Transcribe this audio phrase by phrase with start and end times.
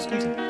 [0.00, 0.49] Excuse me.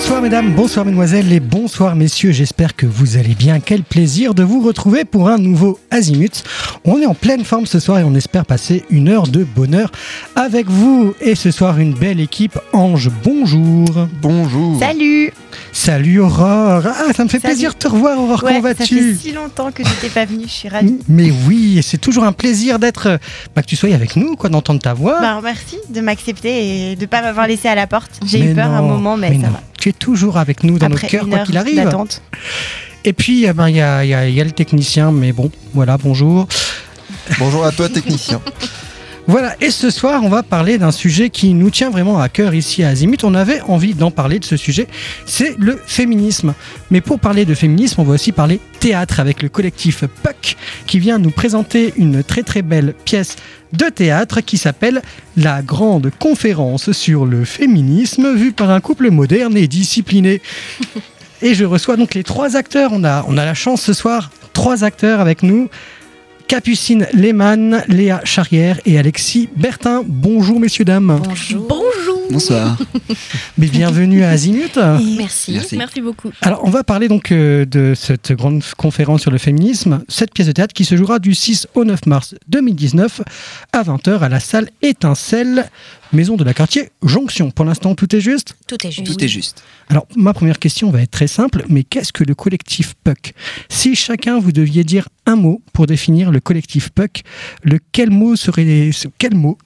[0.00, 3.58] Bonsoir mesdames, bonsoir mesdemoiselles et bonsoir messieurs, j'espère que vous allez bien.
[3.58, 6.44] Quel plaisir de vous retrouver pour un nouveau Azimut.
[6.84, 9.90] On est en pleine forme ce soir et on espère passer une heure de bonheur
[10.36, 11.14] avec vous.
[11.20, 12.58] Et ce soir, une belle équipe.
[12.72, 13.88] Ange, bonjour.
[14.22, 14.78] Bonjour.
[14.78, 15.32] Salut
[15.72, 16.82] Salut Aurore.
[16.86, 19.72] Ah, ça me fait plaisir de te revoir Aurore, comment vas-tu Ça fait si longtemps
[19.72, 20.98] que je n'étais pas venue, je suis ravie.
[21.08, 23.18] Mais oui, c'est toujours un plaisir d'être,
[23.54, 25.20] bah, que tu sois avec nous, quoi, d'entendre ta voix.
[25.20, 28.20] Bah, merci de m'accepter et de ne pas m'avoir laissé à la porte.
[28.24, 29.60] J'ai eu peur un moment, mais, ça va.
[29.78, 31.88] Tu es toujours avec nous dans nos cœurs, quoi qu'il arrive.
[33.04, 35.50] Et puis, il eh ben, y, a, y, a, y a le technicien, mais bon,
[35.72, 36.48] voilà, bonjour.
[37.38, 38.40] Bonjour à toi, technicien.
[39.30, 42.54] Voilà, et ce soir, on va parler d'un sujet qui nous tient vraiment à cœur
[42.54, 43.24] ici à Azimut.
[43.24, 44.88] On avait envie d'en parler de ce sujet,
[45.26, 46.54] c'est le féminisme.
[46.90, 50.98] Mais pour parler de féminisme, on va aussi parler théâtre avec le collectif PUC qui
[50.98, 53.36] vient nous présenter une très très belle pièce
[53.74, 55.02] de théâtre qui s'appelle
[55.36, 60.40] La grande conférence sur le féminisme vue par un couple moderne et discipliné.
[61.42, 62.92] Et je reçois donc les trois acteurs.
[62.94, 65.68] On a, on a la chance ce soir, trois acteurs avec nous.
[66.48, 70.02] Capucine Lehmann, Léa Charrière et Alexis Bertin.
[70.06, 71.20] Bonjour messieurs, dames.
[71.22, 71.66] Bonjour.
[71.68, 72.17] Bonjour.
[72.30, 72.76] Bonsoir.
[73.58, 74.78] Mais bienvenue à Azimut.
[75.16, 75.58] Merci.
[75.76, 76.00] Merci.
[76.00, 76.30] beaucoup.
[76.42, 80.46] Alors, on va parler donc euh, de cette grande conférence sur le féminisme, cette pièce
[80.46, 83.22] de théâtre qui se jouera du 6 au 9 mars 2019
[83.72, 85.68] à 20h à la salle Étincelle
[86.12, 87.50] maison de la quartier Jonction.
[87.50, 88.56] Pour l'instant, tout est juste?
[88.66, 89.06] Tout est juste.
[89.06, 89.62] Tout est juste.
[89.88, 93.34] Alors, ma première question va être très simple, mais qu'est-ce que le collectif PUC
[93.68, 97.24] Si chacun vous deviez dire un mot pour définir le collectif PUC,
[97.64, 99.58] lequel mot serait quel mot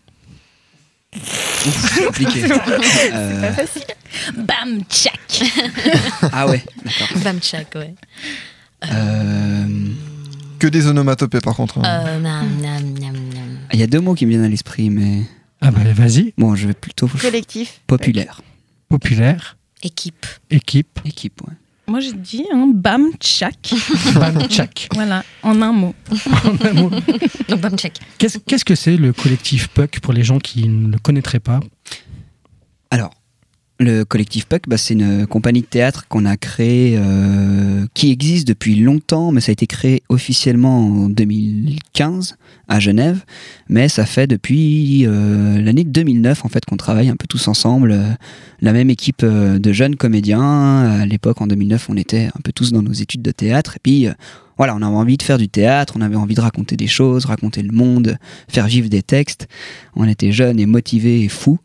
[1.14, 2.41] c'est compliqué.
[2.46, 3.41] C'est euh...
[3.41, 3.84] pas facile.
[4.36, 5.42] Bam tchak.
[6.32, 7.22] ah ouais, d'accord.
[7.22, 7.94] Bam tchak, ouais.
[8.91, 9.66] Euh...
[10.58, 11.78] Que des onomatopées par contre.
[11.78, 11.83] Hein.
[11.84, 12.46] Euh, nam,
[13.72, 15.22] Il y a deux mots qui me viennent à l'esprit, mais.
[15.60, 16.34] Ah bah vas-y.
[16.38, 17.08] Bon, je vais plutôt.
[17.08, 17.80] Collectif.
[17.86, 18.40] Populaire.
[18.88, 19.56] Populaire.
[19.83, 20.27] Équipe.
[20.50, 21.00] Équipe.
[21.05, 21.55] Équipe, ouais.
[21.92, 23.74] Moi, j'ai dit un bam tchak.
[24.14, 24.89] bam tchak.
[24.94, 25.94] Voilà, en un mot.
[26.42, 26.90] en un mot.
[27.58, 27.98] bam tchak.
[28.17, 31.61] Qu'est-ce qu'est-ce que c'est le collectif PUC pour les gens qui ne le connaîtraient pas?
[32.90, 33.11] Alors,
[33.82, 38.46] le collectif PUC, bah, c'est une compagnie de théâtre qu'on a créée, euh, qui existe
[38.46, 42.36] depuis longtemps, mais ça a été créé officiellement en 2015
[42.68, 43.24] à Genève.
[43.68, 47.92] Mais ça fait depuis euh, l'année 2009 en fait qu'on travaille un peu tous ensemble.
[47.92, 48.08] Euh,
[48.60, 51.00] la même équipe de jeunes comédiens.
[51.00, 53.74] À l'époque, en 2009, on était un peu tous dans nos études de théâtre.
[53.74, 54.06] Et puis
[54.56, 57.24] voilà, on avait envie de faire du théâtre, on avait envie de raconter des choses,
[57.24, 59.48] raconter le monde, faire vivre des textes.
[59.96, 61.58] On était jeunes et motivés et fous.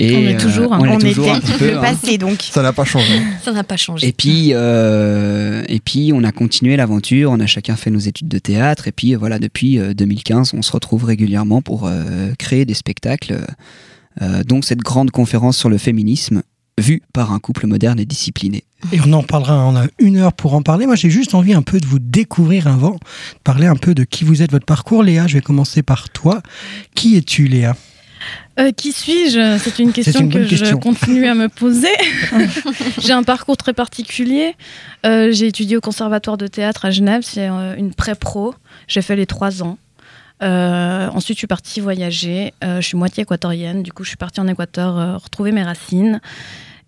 [0.00, 0.80] Et on est toujours, euh, hein.
[0.80, 1.80] on, est On toujours était un petit peu, le hein.
[1.80, 2.40] passé, donc.
[2.40, 3.20] Ça n'a pas changé.
[3.44, 4.08] Ça n'a pas changé.
[4.08, 7.30] Et puis, euh, et puis, on a continué l'aventure.
[7.30, 8.88] On a chacun fait nos études de théâtre.
[8.88, 12.74] Et puis, euh, voilà, depuis euh, 2015, on se retrouve régulièrement pour euh, créer des
[12.74, 13.40] spectacles.
[14.22, 16.42] Euh, donc, cette grande conférence sur le féminisme,
[16.78, 18.64] vue par un couple moderne et discipliné.
[18.92, 20.86] Et on en parlera, on a une heure pour en parler.
[20.86, 24.04] Moi, j'ai juste envie un peu de vous découvrir avant, de parler un peu de
[24.04, 25.02] qui vous êtes, votre parcours.
[25.02, 26.40] Léa, je vais commencer par toi.
[26.94, 27.76] Qui es-tu, Léa?
[28.58, 29.58] Euh, qui suis-je?
[29.58, 30.66] C'est une question une que question.
[30.66, 31.88] je continue à me poser.
[32.98, 34.54] j'ai un parcours très particulier.
[35.06, 38.54] Euh, j'ai étudié au conservatoire de théâtre à Genève, c'est euh, une pré-pro.
[38.88, 39.78] J'ai fait les trois ans.
[40.42, 42.52] Euh, ensuite, je suis partie voyager.
[42.62, 46.20] Je suis moitié équatorienne, du coup, je suis partie en Équateur retrouver mes racines.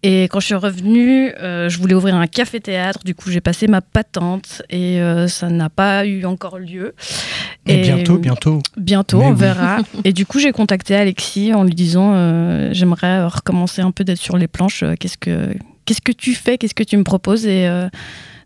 [0.04, 3.00] Et quand je suis revenue, euh, je voulais ouvrir un café-théâtre.
[3.04, 6.94] Du coup, j'ai passé ma patente et euh, ça n'a pas eu encore lieu.
[7.67, 8.61] Et bientôt, bientôt.
[8.77, 9.37] Bientôt, Mais on oui.
[9.39, 9.78] verra.
[10.05, 14.19] Et du coup, j'ai contacté Alexis en lui disant euh, j'aimerais recommencer un peu d'être
[14.21, 14.83] sur les planches.
[14.83, 16.59] Euh, Qu'est-ce que qu'est-ce que tu fais?
[16.59, 17.47] Qu'est-ce que tu me proposes?
[17.47, 17.89] Et euh,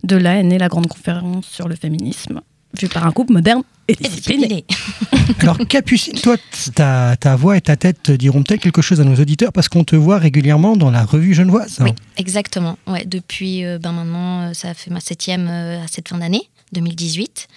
[0.05, 2.41] de là est née la grande conférence sur le féminisme,
[2.79, 4.65] vue par un couple moderne et discipliné.
[5.41, 6.37] Alors, Capucine, toi,
[6.75, 9.85] ta, ta voix et ta tête diront peut-être quelque chose à nos auditeurs parce qu'on
[9.85, 11.79] te voit régulièrement dans la revue genevoise.
[11.81, 12.79] Oui, exactement.
[12.87, 17.49] Ouais, depuis euh, ben maintenant, ça fait ma septième euh, à cette fin d'année, 2018.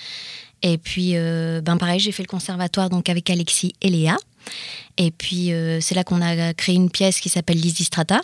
[0.62, 4.18] Et puis, euh, ben pareil, j'ai fait le conservatoire donc avec Alexis et Léa.
[4.98, 8.22] Et puis, euh, c'est là qu'on a créé une pièce qui s'appelle Lysistrata.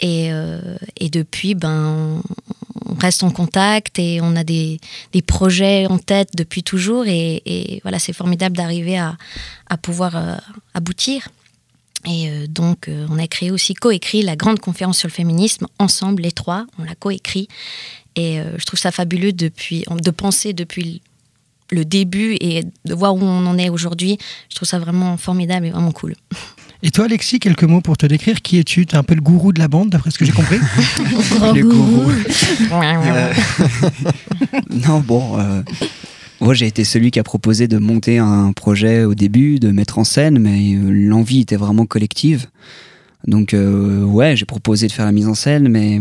[0.00, 2.22] Et, euh, et depuis, ben,
[2.86, 4.78] on reste en contact et on a des,
[5.12, 7.04] des projets en tête depuis toujours.
[7.06, 9.16] Et, voilà, c'est formidable d'arriver à,
[9.68, 10.40] à pouvoir
[10.74, 11.28] aboutir.
[12.06, 16.30] Et donc, on a créé aussi, coécrit la grande conférence sur le féminisme, ensemble, les
[16.30, 17.48] trois, on l'a coécrit.
[18.14, 21.02] Et je trouve ça fabuleux depuis, de penser depuis
[21.70, 24.18] le début et de voir où on en est aujourd'hui.
[24.50, 26.14] Je trouve ça vraiment formidable et vraiment cool.
[26.82, 28.40] Et toi, Alexis, quelques mots pour te décrire.
[28.40, 28.86] Qui es-tu?
[28.86, 30.58] T'es un peu le gourou de la bande, d'après ce que j'ai compris?
[31.54, 32.10] Le gourou.
[32.72, 33.32] Euh,
[34.86, 35.40] non, bon.
[35.40, 35.62] euh,
[36.40, 39.98] moi, j'ai été celui qui a proposé de monter un projet au début, de mettre
[39.98, 42.46] en scène, mais euh, l'envie était vraiment collective.
[43.26, 45.98] Donc, euh, ouais, j'ai proposé de faire la mise en scène, mais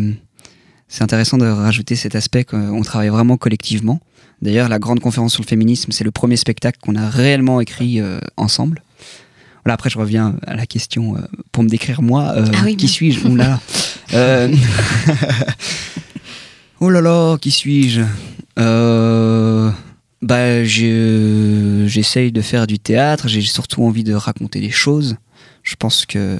[0.87, 3.99] c'est intéressant de rajouter cet aspect qu'on travaille vraiment collectivement.
[4.41, 7.99] D'ailleurs, la grande conférence sur le féminisme, c'est le premier spectacle qu'on a réellement écrit
[8.01, 8.83] euh, ensemble.
[9.65, 11.15] Voilà, après, je reviens à la question
[11.51, 12.33] pour me décrire moi.
[12.35, 13.27] Ah oui, qui suis-je?
[13.27, 13.59] Oula.
[14.13, 14.53] Euh,
[16.79, 18.01] oh là là, qui suis-je?
[18.59, 19.69] Euh,
[20.21, 23.27] Bah, je- j'essaye de faire du théâtre.
[23.27, 25.15] J'ai surtout envie de raconter des choses.
[25.63, 26.37] Je pense que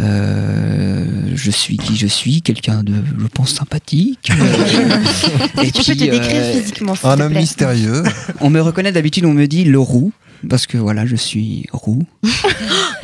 [0.00, 1.04] euh,
[1.34, 4.30] je suis qui je suis, quelqu'un de, je pense, sympathique.
[5.62, 7.40] Et Tu peux te puis, décrire euh, physiquement, s'il Un te homme plaît.
[7.40, 8.02] mystérieux.
[8.40, 10.12] on me reconnaît d'habitude, on me dit le roux.
[10.48, 12.02] Parce que voilà, je suis roux.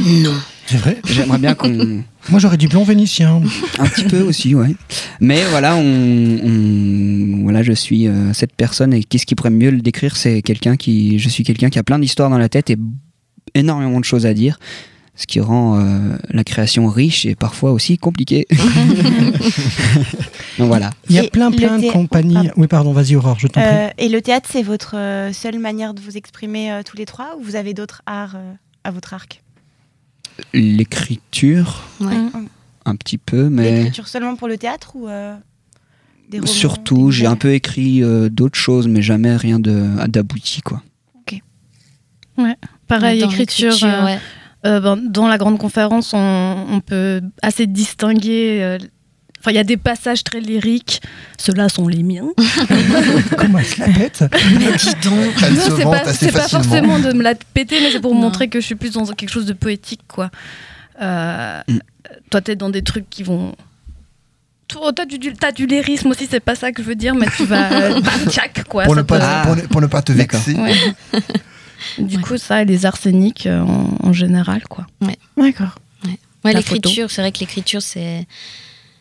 [0.01, 0.35] Non.
[0.67, 0.99] C'est vrai?
[1.09, 2.03] J'aimerais bien qu'on.
[2.29, 3.41] Moi, j'aurais dit blond vénitien.
[3.79, 4.75] Un petit peu aussi, ouais.
[5.21, 9.71] Mais voilà, on, on- voilà, je suis euh, cette personne et qu'est-ce qui pourrait mieux
[9.71, 12.69] le décrire C'est quelqu'un qui, je suis quelqu'un qui a plein d'histoires dans la tête
[12.71, 12.77] et
[13.55, 14.59] énormément de choses à dire,
[15.17, 18.47] ce qui rend euh, la création riche et parfois aussi compliquée.
[20.59, 20.91] Donc voilà.
[21.09, 22.35] Il y a Et plein, le plein de compagnies.
[22.35, 22.51] Pardon.
[22.57, 23.71] Oui, pardon, vas-y, Aurore, je t'en prie.
[23.71, 27.07] Euh, et le théâtre, c'est votre euh, seule manière de vous exprimer euh, tous les
[27.07, 28.53] trois ou vous avez d'autres arts euh,
[28.85, 29.43] à votre arc?
[30.53, 32.15] L'écriture, Ouais.
[32.85, 35.35] un petit peu, mais L'écriture seulement pour le théâtre ou euh,
[36.29, 40.07] des romans, surtout, des j'ai un peu écrit euh, d'autres choses, mais jamais rien de-
[40.09, 40.83] d'abouti, quoi.
[42.87, 43.71] Pareil, Dans écriture.
[43.71, 44.19] l'écriture, euh, ouais.
[44.67, 48.59] Euh, ben, dans la grande conférence, on, on peut assez distinguer.
[48.63, 48.79] euh,
[49.41, 51.01] Enfin, il y a des passages très lyriques.
[51.39, 52.27] Ceux-là sont les miens.
[53.39, 54.25] Comment elle se la pète?
[54.59, 55.35] Mais dis donc.
[55.45, 58.23] Elle Non, c'est pas, c'est pas forcément de me la péter, mais c'est pour Non.
[58.23, 60.31] montrer que je suis plus dans quelque chose de poétique, quoi.
[61.01, 61.79] Euh, Mm.
[62.31, 63.55] Toi, t'es dans des trucs qui vont.
[64.69, 67.27] Toi, T'as du, t'as du lyrisme aussi, c'est pas ça que je veux dire, mais
[67.37, 67.71] tu vas.
[67.73, 68.83] euh, tchac, quoi.
[68.85, 69.43] Pour ne, pas, te- Ah.
[69.47, 70.41] pour, ne, pour ne pas te D'accord.
[70.41, 70.61] vexer.
[70.61, 70.75] Ouais.
[71.99, 72.23] Du Ouais.
[72.23, 74.87] coup, ça, et les arséniques euh, en, en général, quoi.
[75.37, 75.75] D'accord.
[76.45, 78.27] Ouais, l'écriture, c'est vrai que l'écriture, c'est.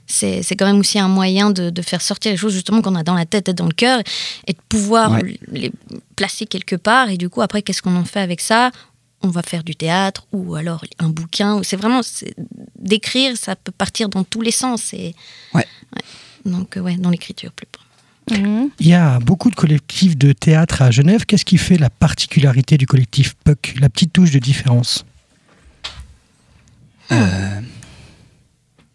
[0.08, 2.94] C'est c'est quand même aussi un moyen de, de faire sortir les choses justement qu'on
[2.94, 4.02] a dans la tête et dans le cœur
[4.46, 5.40] et de pouvoir Ouais.
[5.52, 5.72] les
[6.16, 7.10] placer quelque part.
[7.10, 8.70] Et du coup, après, qu'est-ce qu'on en fait avec ça?
[9.24, 11.62] On va faire du théâtre ou alors un bouquin.
[11.64, 12.02] C'est vraiment
[12.78, 14.94] d'écrire, ça peut partir dans tous les sens.
[14.94, 15.16] Et,
[15.56, 15.66] Ouais.
[16.46, 17.66] Donc, euh, ouais, dans l'écriture plus.
[18.32, 18.70] Mhm.
[18.80, 21.26] Il y a beaucoup de collectifs de théâtre à Genève.
[21.26, 25.06] Qu'est-ce qui fait la particularité du collectif Puck La petite touche de différence?
[27.12, 27.62] Euh,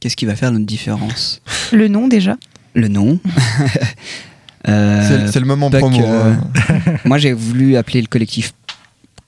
[0.00, 1.42] Qu'est-ce qui va faire notre différence?
[1.72, 2.36] Le nom déjà
[2.74, 3.20] Le nom.
[4.68, 6.02] Euh, C'est c'est le moment Puck, promo.
[6.04, 6.96] euh, hein.
[7.06, 8.52] Moi, j'ai voulu appeler le collectif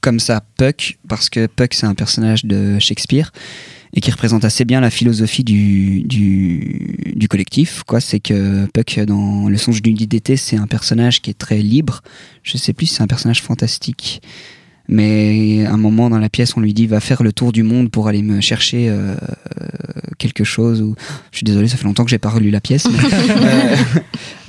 [0.02, 3.32] comme ça Puck parce que Puck, c'est un personnage de Shakespeare
[3.94, 7.83] et qui représente assez bien la philosophie du, du, du collectif.
[7.85, 11.59] Quoi, c'est que Puck, dans Le songe d'une d'été, c'est un personnage qui est très
[11.59, 12.00] libre.
[12.43, 14.23] Je sais plus c'est un personnage fantastique.
[14.88, 17.62] Mais à un moment dans la pièce, on lui dit va faire le tour du
[17.62, 19.14] monde pour aller me chercher euh,
[20.19, 20.82] quelque chose.
[20.82, 20.94] Ou...
[21.31, 22.87] Je suis désolé, ça fait longtemps que j'ai pas relu la pièce.
[22.90, 22.99] Mais,
[23.31, 23.76] euh,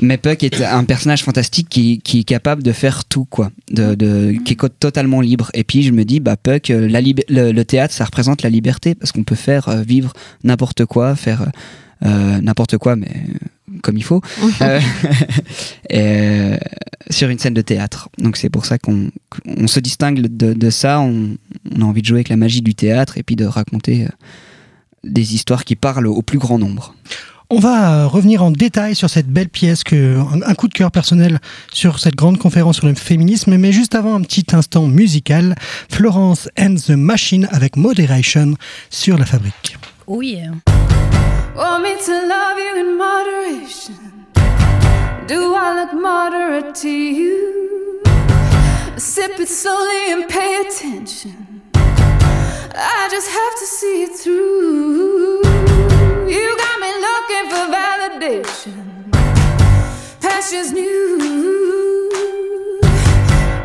[0.02, 3.96] mais Puck est un personnage fantastique qui, qui est capable de faire tout, quoi, de,
[3.96, 5.50] de- qui est totalement libre.
[5.54, 8.50] Et puis je me dis, bah Puck, euh, la le, le théâtre, ça représente la
[8.50, 10.14] liberté parce qu'on peut faire euh, vivre
[10.44, 11.52] n'importe quoi, faire
[12.04, 13.38] n'importe quoi, mais euh,
[13.82, 14.22] comme il faut,
[14.62, 14.80] euh,
[15.90, 16.58] et, euh,
[17.10, 18.10] sur une scène de théâtre.
[18.18, 19.10] Donc c'est pour ça qu'on
[19.46, 21.00] on se distingue de, de ça.
[21.00, 21.36] On,
[21.76, 24.10] on a envie de jouer avec la magie du théâtre et puis de raconter euh,
[25.04, 26.96] des histoires qui parlent au plus grand nombre.
[27.50, 30.74] On va euh, revenir en détail sur cette belle pièce, que, un, un coup de
[30.74, 31.40] cœur personnel
[31.72, 35.56] sur cette grande conférence sur le féminisme, mais juste avant un petit instant musical,
[35.92, 38.56] Florence and the Machine avec Moderation
[38.90, 39.78] sur la fabrique.
[40.08, 40.40] Oui.
[41.56, 44.26] Want me to love you in moderation?
[45.28, 48.02] Do I look moderate to you?
[48.98, 51.62] Sip it slowly and pay attention.
[51.76, 55.44] I just have to see it through.
[56.28, 59.12] You got me looking for validation.
[60.22, 62.10] Passion's new.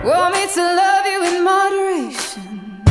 [0.05, 2.83] Want me to love you in moderation?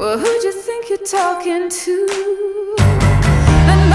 [0.00, 2.06] Well, who'd you think you're talking to?
[3.66, 3.88] Then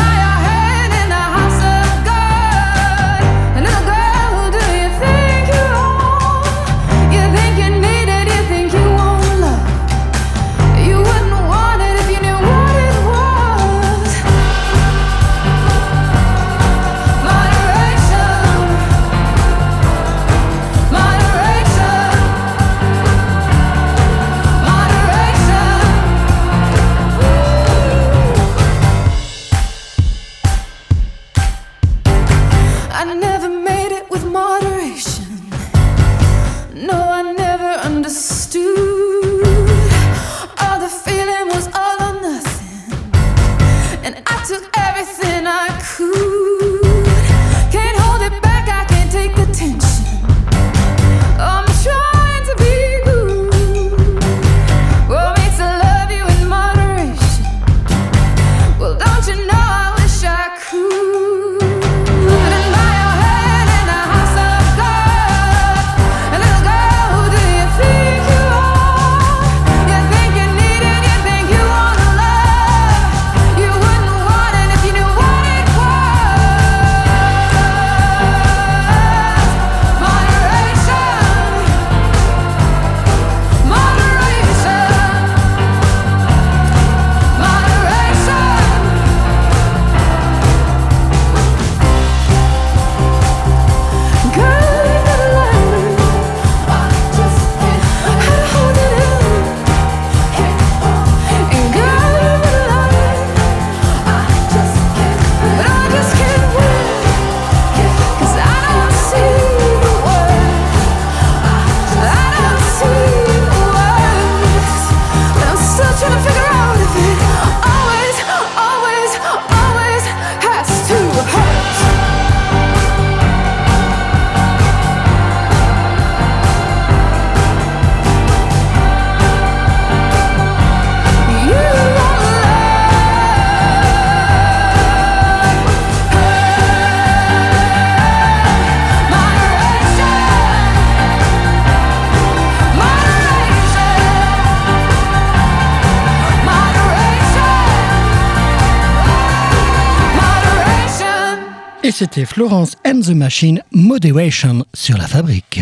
[151.96, 155.62] c'était Florence and the Machine Moderation sur la fabrique.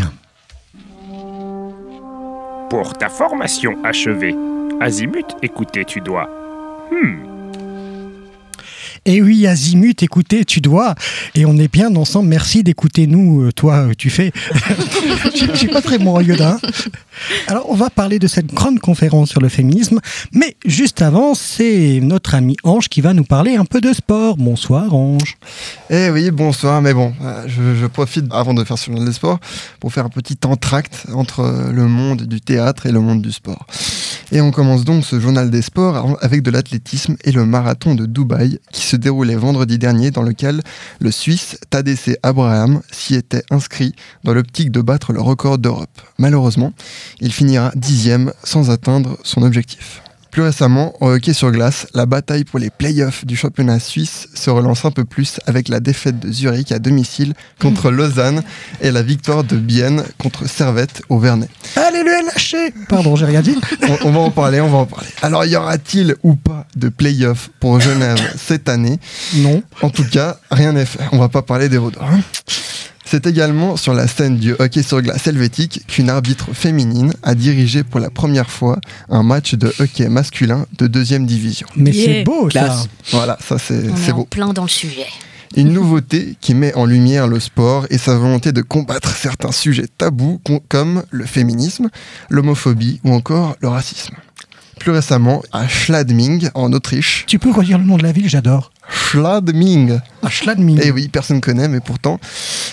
[2.72, 4.36] Pour ta formation achevée,
[4.82, 6.28] Azimut, écouter tu dois.
[6.92, 7.33] Hmm.
[9.06, 10.96] Et oui, Azimut, écoutez, tu dois.
[11.36, 12.30] Et on est bien ensemble.
[12.30, 14.32] Merci d'écouter nous, euh, toi, euh, tu fais.
[15.36, 16.58] je je suis pas très bon Yoda.
[16.64, 16.70] hein.
[17.48, 20.00] Alors, on va parler de cette grande conférence sur le féminisme.
[20.32, 24.38] Mais juste avant, c'est notre ami Ange qui va nous parler un peu de sport.
[24.38, 25.36] Bonsoir, Ange.
[25.90, 29.40] Eh oui, bonsoir, mais bon, euh, je, profite avant de faire ce journal des sports
[29.82, 33.68] pour faire un petit entracte entre le monde du théâtre et le monde du sport.
[34.34, 38.08] Et on commence donc ce journal des sports avec de l'athlétisme et le marathon de
[38.08, 40.62] Dubaï qui se déroulait vendredi dernier dans lequel
[41.00, 46.02] le Suisse Tadesse Abraham s'y était inscrit dans l'optique de battre le record d'Europe.
[46.18, 46.74] Malheureusement,
[47.20, 50.02] il finira dixième sans atteindre son objectif.
[50.34, 54.50] Plus récemment, au hockey sur glace, la bataille pour les playoffs du championnat suisse se
[54.50, 58.42] relance un peu plus avec la défaite de Zurich à domicile contre Lausanne
[58.82, 61.50] et la victoire de Bienne contre Servette au Vernet.
[61.76, 63.56] Allez, le LHC Pardon, j'ai rien dit.
[64.04, 65.10] On, on va en parler, on va en parler.
[65.22, 69.00] Alors, y aura-t-il ou pas de playoffs pour Genève cette année?
[69.36, 69.62] Non.
[69.84, 71.00] En tout cas, rien n'est fait.
[71.12, 72.06] On va pas parler des Vaudois.
[72.12, 72.22] hein.
[73.06, 77.84] C'est également sur la scène du hockey sur glace helvétique qu'une arbitre féminine a dirigé
[77.84, 78.80] pour la première fois
[79.10, 81.68] un match de hockey masculin de deuxième division.
[81.76, 82.06] Mais Yeah.
[82.06, 82.60] c'est beau, ça.
[82.60, 82.88] Classe.
[83.12, 84.26] Voilà, ça c'est On est c'est en beau.
[84.26, 85.06] plein dans le sujet.
[85.56, 89.86] Une nouveauté qui met en lumière le sport et sa volonté de combattre certains sujets
[89.98, 91.90] tabous comme le féminisme,
[92.32, 94.16] l'homophobie ou encore le racisme.
[94.80, 97.26] Plus récemment, à Schladming, en Autriche.
[97.28, 98.72] Tu peux redire le nom de la ville, j'adore.
[98.90, 100.80] Schladming Ah, Schladming.
[100.84, 102.20] Eh oui, personne connaît, mais pourtant,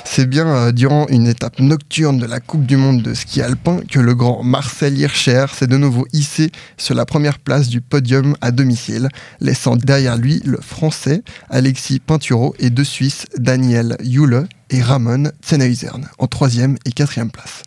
[0.05, 3.81] c'est bien euh, durant une étape nocturne de la Coupe du Monde de ski alpin
[3.91, 8.37] que le grand Marcel Hirscher s'est de nouveau hissé sur la première place du podium
[8.41, 9.09] à domicile,
[9.41, 16.09] laissant derrière lui le Français Alexis Pinturo et deux Suisses Daniel Jule et Ramon Tsenhuizern
[16.19, 17.63] en troisième et quatrième place.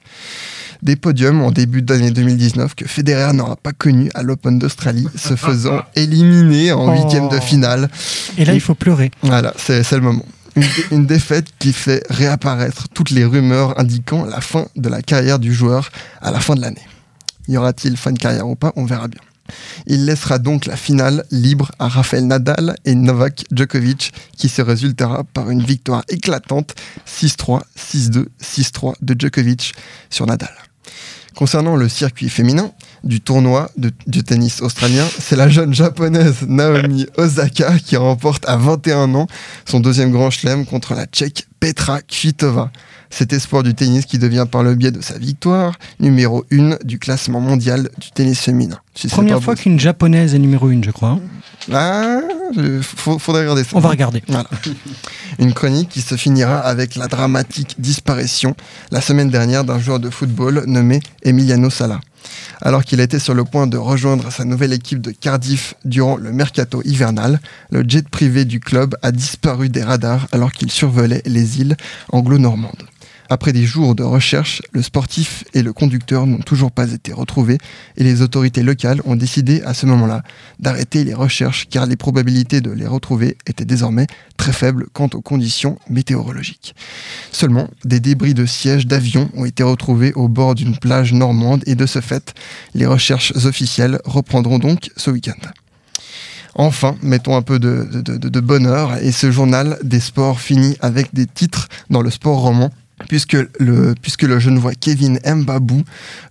[0.84, 5.36] Des podiums en début d'année 2019 que Federer n'aura pas connu à l'Open d'Australie, se
[5.48, 6.92] faisant éliminer en Oh.
[7.02, 7.90] huitième de finale
[8.38, 9.10] Et là, il faut pleurer.
[9.22, 10.26] voilà, c'est c'est le moment.
[10.58, 15.40] Une, une défaite qui fait réapparaître toutes les rumeurs indiquant la fin de la carrière
[15.40, 15.90] du joueur
[16.22, 16.86] à la fin de l'année.
[17.48, 19.22] Y aura-t-il fin de carrière ou pas On verra bien.
[19.88, 25.24] Il laissera donc la finale libre à Rafael Nadal et Novak Djokovic qui se résultera
[25.34, 26.76] par une victoire éclatante
[27.08, 29.74] 6-3, 6-2, 6-3 de Djokovic
[30.10, 30.52] sur Nadal.
[31.36, 32.72] Concernant le circuit féminin
[33.04, 39.16] du tournoi de- tennis australien, c'est la jeune japonaise Naomi Osaka qui remporte à 21
[39.16, 39.28] ans
[39.66, 42.72] son deuxième grand chelem contre la tchèque Petra Kvitova.
[43.16, 46.98] Cet espoir du tennis qui devient par le biais de sa victoire numéro 1 du
[46.98, 48.80] classement mondial du tennis féminin.
[48.96, 51.20] Si Première fois qu'une japonaise est numéro une, je crois.
[51.72, 52.22] Ah,
[52.82, 53.70] faudrait regarder ça.
[53.74, 54.24] On va regarder.
[54.28, 54.50] Voilà.
[55.38, 58.56] Une chronique qui se finira avec la dramatique disparition
[58.90, 62.02] la semaine dernière d'un joueur de football nommé Emiliano Sala.
[62.64, 66.32] Alors qu'il était sur le point de rejoindre sa nouvelle équipe de Cardiff durant le
[66.32, 67.40] mercato hivernal,
[67.70, 71.78] le jet privé du club a disparu des radars alors qu'il survolait les îles
[72.12, 72.88] anglo-normandes.
[73.30, 77.58] Après des jours de recherche, le sportif et le conducteur n'ont toujours pas été retrouvés
[77.98, 80.24] et les autorités locales ont décidé à ce moment-là
[80.60, 85.22] d'arrêter les recherches car les probabilités de les retrouver étaient désormais très faibles quant aux
[85.22, 86.76] conditions météorologiques.
[87.32, 91.76] Seulement, des débris de sièges d'avions ont été retrouvés au bord d'une plage normande et
[91.76, 92.34] de ce fait,
[92.74, 95.34] les recherches officielles reprendront donc ce week-end.
[96.56, 101.68] Enfin, mettons un peu de, bonheur et ce journal des sports finit avec des titres
[101.90, 102.70] dans le sport roman.
[103.10, 105.82] Puisque le, puisque le Genevois Kevin Mbabou,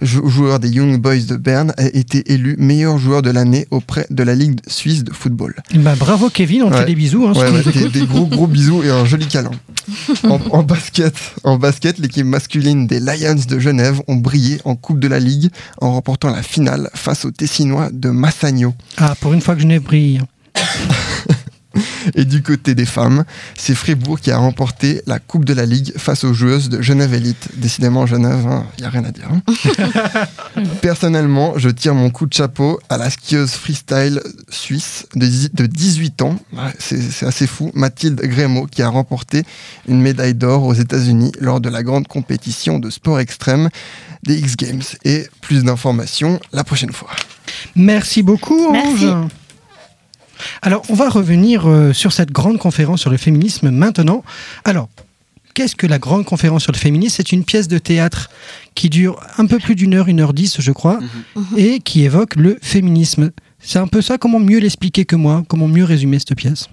[0.01, 4.07] jou- joueur des Young Boys de Berne, a été élu meilleur joueur de l'année auprès
[4.11, 5.55] de la Ligue suisse de football.
[5.75, 6.81] Bah, bravo Kevin, on te Ouais.
[6.81, 7.27] fait des bisous.
[7.27, 9.51] Hein, Ouais, ouais, des, gros gros bisous et un joli câlin.
[10.25, 11.15] En, en basket,
[11.45, 15.51] en basket, l'équipe masculine des Lions de Genève ont brillé en Coupe de la Ligue
[15.81, 18.73] en remportant la finale face aux Tessinois de Massagno.
[18.97, 20.23] Ah, pour une fois que je n'ai brille.
[22.15, 23.25] Et du côté des femmes,
[23.57, 27.15] c'est Fribourg qui a remporté la Coupe de la Ligue face aux joueuses de Genève
[27.15, 27.49] Elite.
[27.57, 28.47] Décidément, Genève,
[28.79, 29.29] il n'y a rien à dire.
[29.33, 29.43] hein.
[30.81, 35.67] Personnellement, je tire mon coup de chapeau à la skieuse freestyle suisse de, dix- de
[35.67, 36.37] 18 ans.
[36.79, 37.71] C'est assez fou.
[37.75, 39.45] Mathilde Grémaud qui a remporté
[39.89, 43.69] une médaille d'or aux États-Unis lors de la grande compétition de sport extrême
[44.23, 44.83] des X Games.
[45.05, 47.11] Et plus d'informations la prochaine fois.
[47.77, 49.07] Merci beaucoup, Ange.
[50.63, 54.25] Alors, on va revenir euh, sur cette grande conférence sur le féminisme maintenant.
[54.65, 54.89] Alors,
[55.55, 57.17] qu'est-ce que la grande conférence sur le féminisme?
[57.17, 58.31] C'est une pièce de théâtre
[58.75, 60.99] qui dure un peu plus d'une heure, une heure dix, je crois,
[61.57, 63.31] et qui évoque le féminisme.
[63.59, 64.19] C'est un peu ça?
[64.19, 65.45] Comment mieux l'expliquer que moi?
[65.49, 66.69] Comment mieux résumer cette pièce?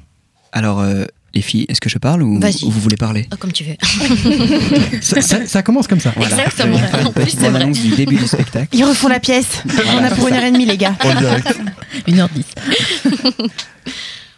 [0.51, 1.05] Alors, euh,
[1.35, 3.75] Les filles, est-ce que je parle ou, vous voulez parler Oh, comme tu veux.
[5.01, 6.11] ça, ça- ça commence comme ça.
[6.19, 6.77] Exactement.
[6.77, 7.61] Je vais faire En une plus, petite c'est vrai.
[7.61, 8.67] annonce du début du spectacle.
[8.75, 9.61] Ils refont la pièce.
[9.95, 10.95] On a pour une heure et demie, les gars.
[11.03, 11.47] En direct.
[12.07, 13.49] 1h10.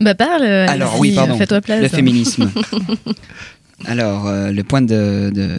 [0.02, 0.44] bah parle.
[0.44, 1.38] Alors allez-y, oui, pardon.
[1.38, 1.82] Fais-toi place.
[1.82, 2.52] Le féminisme.
[3.86, 5.32] Alors, euh, le point de...
[5.34, 5.58] de-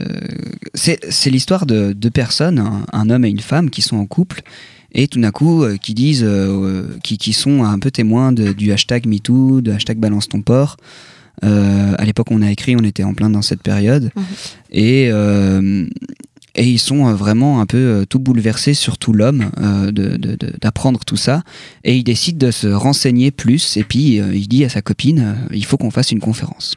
[0.74, 4.07] C'est c'est l'histoire de deux personnes, un, un homme et une femme, qui sont en
[4.07, 4.42] couple,
[4.92, 8.30] et tout d'un coup, euh, qui disent, euh, euh, qui, qui sont un peu témoins
[8.33, 10.76] de- du hashtag MeToo, de hashtag Balance ton porc.
[11.44, 14.11] Euh, à l'époque, on a écrit, on était en plein dans cette période.
[14.16, 14.24] Mhm.
[14.70, 15.09] Et...
[15.11, 15.87] euh,
[16.55, 19.90] et ils sont euh, vraiment un peu tout bouleversés, surtout l'homme, euh,
[20.61, 21.44] d'apprendre tout ça.
[21.83, 23.78] Et il décide de se renseigner plus.
[23.78, 26.74] Et puis euh, il dit à sa copine, euh, il faut qu'on fasse une conférence.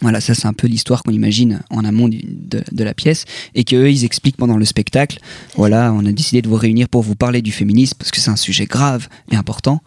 [0.00, 3.26] Voilà, ça c'est un peu l'histoire qu'on imagine en amont du- de, de la pièce
[3.54, 5.18] et qu'eux ils expliquent pendant le spectacle.
[5.56, 8.30] Voilà, on a décidé de vous réunir pour vous parler du féminisme parce que c'est
[8.30, 9.82] un sujet grave et important.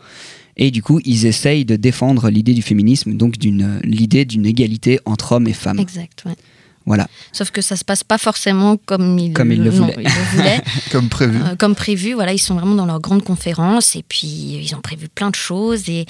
[0.59, 4.99] Et du coup, ils essayent de défendre l'idée du féminisme, donc d'une l'idée d'une égalité
[5.05, 5.79] entre hommes et femmes.
[5.79, 6.35] Exact, ouais.
[6.85, 7.07] Voilà.
[7.31, 9.95] Sauf que ça se passe pas forcément comme ils Comme ils le non, voulaient.
[9.99, 10.61] ils le voulaient.
[10.91, 11.37] Comme prévu.
[11.41, 14.81] Euh, comme prévu, voilà, ils sont vraiment dans leur grande conférence et puis ils ont
[14.81, 16.05] prévu plein de choses et,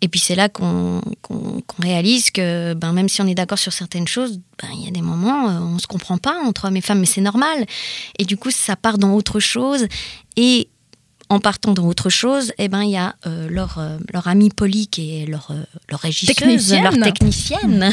[0.00, 3.58] et puis c'est là qu'on qu'on- qu'on réalise que ben, même si on est d'accord
[3.58, 6.66] sur certaines choses, ben, il y a des moments euh, on se comprend pas entre
[6.66, 7.64] hommes et femmes, mais c'est normal.
[8.18, 9.86] Et du coup, ça part dans autre chose
[10.36, 10.68] et
[11.30, 14.48] en partant dans autre chose, eh ben il y a euh, leur, euh, leur amie
[14.50, 16.82] Polly qui est leur, euh, leur régisseuse, Technicienne.
[16.84, 17.90] leur technicienne,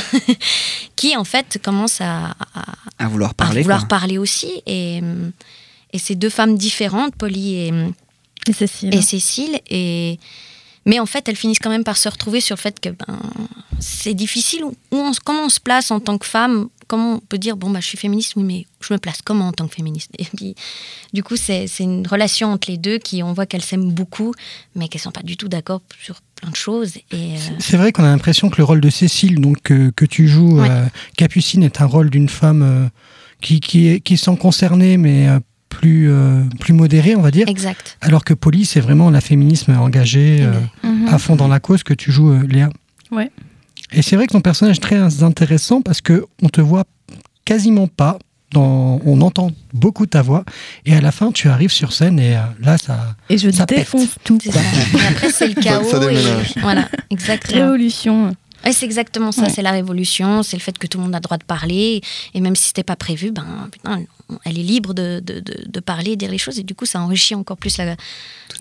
[0.95, 2.65] qui en fait commence à, à-
[2.97, 3.61] À vouloir à parler.
[3.61, 3.87] vouloir quoi.
[3.99, 4.61] parler aussi.
[4.65, 5.01] Et,
[5.91, 7.73] et ces deux femmes différentes, Polly et,
[8.47, 8.95] Et Cécile.
[8.95, 10.19] et Cécile, et,
[10.85, 13.19] mais en fait, elles finissent quand même par se retrouver sur le fait que ben,
[13.79, 14.63] c'est difficile.
[14.65, 16.67] Où on, comment on se place en tant que femme?
[16.87, 19.47] Comment on peut dire, bon, bah, je suis féministe, oui, mais je me place comment
[19.47, 20.11] en tant que féministe?
[20.19, 20.53] Et puis,
[21.13, 24.33] du coup, c'est une relation entre les deux qui, on voit qu'elles s'aiment beaucoup,
[24.75, 26.93] mais qu'elles sont pas du tout d'accord sur plein de choses.
[27.13, 30.27] Euh, C'est vrai qu'on a l'impression que le rôle de Cécile, donc euh, que tu
[30.27, 30.69] joues, Ouais.
[30.69, 30.85] euh,
[31.17, 32.87] Capucine, est un rôle d'une femme euh,
[33.41, 34.37] qui, qui, est, qui sont
[34.97, 35.27] mais
[35.77, 37.47] plus, euh, plus modérée, on va dire.
[37.47, 37.97] exact.
[38.01, 41.07] Alors que Polly, c'est vraiment la féminisme engagée euh, Mhm.
[41.13, 42.69] à fond dans la cause que tu joues, euh, Léa.
[43.11, 43.29] Ouais.
[43.91, 46.85] Et c'est vrai que ton personnage est très intéressant parce que on te voit
[47.45, 48.17] quasiment pas.
[48.51, 50.45] Dans, on entend beaucoup ta voix
[50.85, 53.65] et à la fin tu arrives sur scène et euh, là ça Et je ça
[53.65, 53.79] pète.
[53.79, 54.37] défonce tout.
[54.39, 54.59] Ça.
[54.61, 55.83] Et après, c'est le chaos.
[55.89, 56.53] ça et- déménage.
[56.61, 57.63] voilà, exactement.
[57.65, 58.27] Révolution.
[58.63, 59.49] Ouais, c'est exactement ça, Ouais.
[59.49, 62.01] c'est la révolution, c'est le fait que tout le monde a le droit de parler,
[62.33, 63.99] et même si c'était pas prévu, ben, putain,
[64.43, 66.85] elle est libre de, de, de, de parler, de dire les choses, et du coup,
[66.85, 67.95] ça enrichit encore plus la,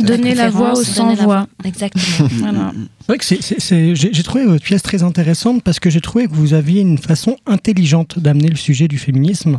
[0.00, 1.46] Donner la voix aux donner sans la voix.
[1.64, 2.04] Exactement.
[2.38, 2.72] Voilà.
[3.00, 6.00] C'est vrai que c'est, c'est- c'est- j'ai, trouvé votre pièce très intéressante parce que j'ai
[6.00, 9.58] trouvé que vous aviez une façon intelligente d'amener le sujet du féminisme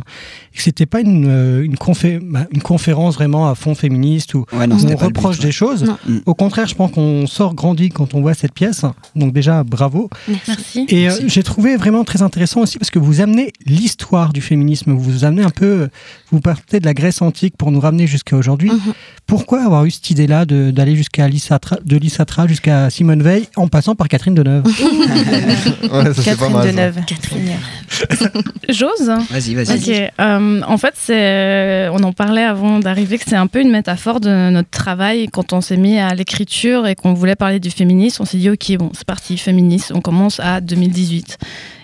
[0.52, 4.34] et que c'était pas une, euh, une, confé- bah, une conférence vraiment à fond féministe
[4.34, 5.44] où Ouais, non, on but, reproche ouais.
[5.46, 5.84] des choses.
[5.84, 5.96] Non.
[6.06, 6.18] Mm.
[6.26, 8.82] Au contraire, je pense qu'on sort grandi quand on voit cette pièce.
[9.14, 10.10] Donc déjà, bravo.
[10.28, 10.84] Merci.
[10.88, 14.90] Et euh, j'ai trouvé vraiment très intéressant aussi parce que vous amenez l'histoire du féminisme.
[14.92, 15.88] Vous vous amenez un peu,
[16.32, 18.70] vous partez de la Grèce antique pour nous ramener jusqu'à aujourd'hui.
[18.70, 18.92] Mhm.
[19.26, 23.68] Pourquoi avoir eu cette idée-là de- d'aller jusqu'à Lysatra, de Lysatra jusqu'à Simone Veil en
[23.68, 24.64] passant par Catherine Deneuve
[25.92, 26.66] Ouais, ça pas Catherine mal.
[26.70, 26.96] Deneuve.
[28.68, 29.12] J'ose.
[29.30, 29.76] Vas-y, vas-y.
[30.04, 30.12] Ok.
[30.20, 34.20] euh, en fait, c'est, on en parlait avant d'arriver que c'est un peu une métaphore
[34.20, 38.22] de notre travail quand on s'est mis à l'écriture et qu'on voulait parler du féminisme.
[38.22, 39.92] On s'est dit ok, bon, c'est parti, féministe.
[39.94, 41.38] On commence à 2018.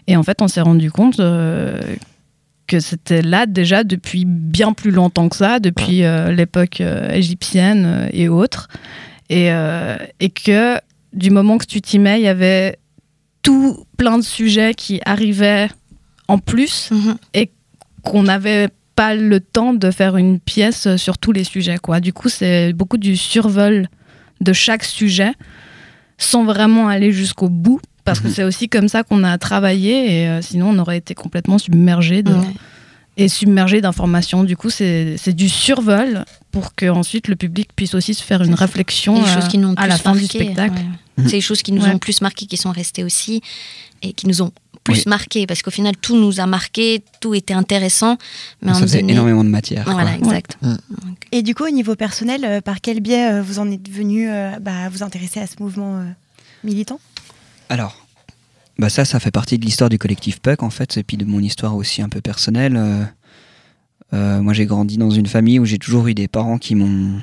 [0.08, 1.78] Et en fait, on s'est rendu compte euh,
[2.66, 7.84] que c'était là déjà depuis bien plus longtemps que ça, depuis euh, l'époque euh, égyptienne
[7.86, 8.68] euh, et autres,
[9.28, 9.48] et,
[10.20, 10.78] et que
[11.14, 12.76] du moment que tu t'y mets, il y avait
[13.42, 15.68] tout plein de sujets qui arrivaient
[16.28, 17.16] en plus Mhm.
[18.02, 21.78] qu'on n'avait pas le temps de faire une pièce sur tous les sujets.
[21.78, 22.00] Quoi.
[22.00, 23.88] Du coup, c'est beaucoup du survol
[24.42, 25.32] de chaque sujet
[26.18, 27.80] sans vraiment aller jusqu'au bout.
[28.04, 28.34] Parce que Mhm.
[28.34, 32.22] c'est aussi comme ça qu'on a travaillé et euh, sinon on aurait été complètement submergé
[32.22, 32.38] de, Ouais.
[33.16, 34.42] et submergé d'informations.
[34.44, 38.42] Du coup, c'est c'est du survol pour que ensuite le public puisse aussi se faire
[38.42, 40.74] une réflexion choses qui nous ont à la plus fin du spectacle.
[40.74, 40.84] ouais.
[41.18, 41.28] Mhm.
[41.28, 41.90] C'est les choses qui nous Ouais.
[41.94, 43.40] ont plus marqué, qui sont restées aussi,
[44.02, 44.50] et qui nous ont
[44.82, 45.02] plus Oui.
[45.06, 48.16] marqué, parce qu'au final, tout nous a marqué, tout était intéressant,
[48.62, 49.84] mais à ça faisait donné- énormément de matière.
[49.84, 49.92] quoi.
[49.92, 50.56] Voilà, exact.
[50.62, 50.78] Donc,
[51.30, 54.28] Et du coup, au niveau personnel, euh, par quel biais euh, vous en êtes venu
[54.28, 56.04] euh, bah, vous intéresser à ce mouvement euh,
[56.64, 56.98] militant?
[57.68, 58.02] Alors,
[58.78, 61.24] bah ça, ça fait partie de l'histoire du collectif Puck, en fait, et puis de
[61.24, 62.76] mon histoire aussi un peu personnelle.
[62.76, 63.04] Euh,
[64.14, 67.22] euh, moi, j'ai grandi dans une famille où j'ai toujours eu des parents qui m'ont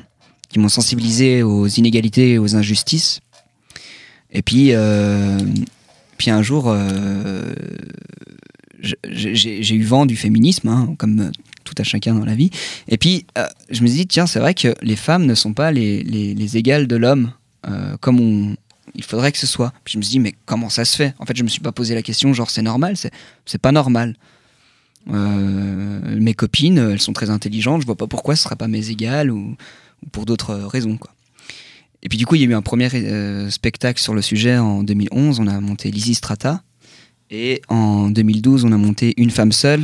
[0.69, 3.19] sensibilisé aux inégalités et aux injustices.
[4.31, 5.39] Et puis, euh,
[6.17, 6.75] puis un jour,
[8.81, 11.31] j'ai eu vent du féminisme, hein, comme
[11.63, 12.51] tout à chacun dans la vie.
[12.87, 13.25] Et puis,
[13.69, 16.33] je me suis dit, tiens, c'est vrai que les femmes ne sont pas les, les,
[16.33, 17.33] les égales de l'homme,
[17.99, 18.55] comme on,
[18.95, 19.73] il faudrait que ce soit.
[19.83, 21.13] Puis je me suis dit, mais comment ça se fait?
[21.19, 24.15] En fait, je me suis pas posé la question, genre, c'est normal, c'est, pas normal.
[25.09, 28.89] Euh, mes copines, elles sont très intelligentes, je vois pas pourquoi ce serait pas mes
[28.89, 29.55] égales ou,
[30.03, 31.11] ou pour d'autres raisons, quoi.
[32.01, 34.57] Et puis du coup, il y a eu un premier euh, spectacle sur le sujet
[34.57, 35.39] en 2011.
[35.39, 36.63] On a monté Lizzie Strata.
[37.29, 39.83] Et en 2012, on a monté Une femme seule,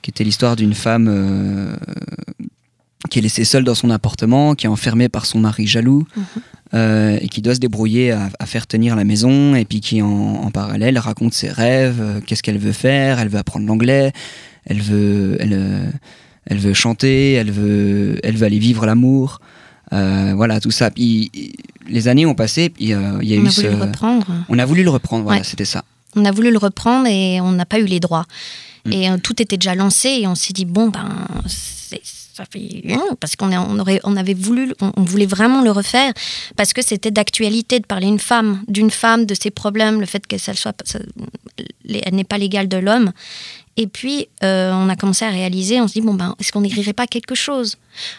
[0.00, 1.76] qui était l'histoire d'une femme euh,
[3.10, 6.06] qui est laissée seule dans son appartement, qui est enfermée par son mari jaloux,
[6.74, 10.00] euh, et qui doit se débrouiller à, à faire tenir la maison, et puis qui
[10.02, 14.12] en, en parallèle raconte ses rêves, euh, qu'est-ce qu'elle veut faire, elle veut apprendre l'anglais,
[14.64, 15.86] elle veut, elle, euh,
[16.46, 19.40] elle veut chanter, elle veut, elle veut aller vivre l'amour.
[19.90, 20.90] Voilà, tout ça.
[20.90, 21.30] Puis
[21.86, 23.60] les années ont passé, puis il y a On eu a ce...
[23.62, 24.26] voulu le reprendre.
[24.48, 25.44] On a voulu le reprendre, voilà, Ouais.
[25.46, 25.84] c'était ça.
[26.16, 28.24] On a voulu le reprendre et on n'a pas eu les droits.
[28.86, 28.92] Mm.
[28.92, 32.00] Et tout était déjà lancé et on s'est dit bon ben c'est-
[32.34, 32.82] ça fait
[33.20, 36.12] parce qu'on aurait avait voulu on, voulait vraiment le refaire
[36.56, 40.26] parce que c'était d'actualité de parler une femme d'une femme de ses problèmes le fait
[40.26, 40.94] qu'elle soit
[41.84, 43.12] elle n'est pas l'égale de l'homme
[43.76, 46.60] et puis euh, on a commencé à réaliser on se dit bon ben est-ce qu'on
[46.60, 47.76] n'écrirait pas quelque chose?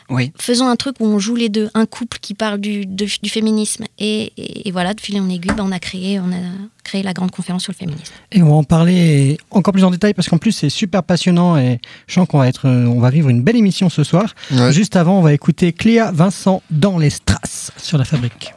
[0.09, 0.31] Oui.
[0.39, 3.29] faisons un truc où on joue les deux, un couple qui parle du, de- du
[3.29, 3.85] féminisme.
[3.97, 6.37] Et, et- et voilà, de fil en aiguille, ben, on, a créé, on a
[6.83, 8.13] créé la grande conférence sur le féminisme.
[8.31, 11.57] Et on va en parler encore plus en détail parce qu'en plus c'est super passionnant
[11.57, 14.35] et je sens qu'on va être, euh, on va vivre une belle émission ce soir.
[14.51, 14.71] Ouais.
[14.71, 18.53] Juste avant, on va écouter Cléa Vincent dans les strass sur la fabrique.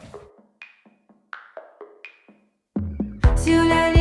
[3.43, 3.91] Sur la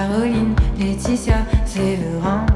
[0.00, 2.49] Caroline, Laetitia, Séverin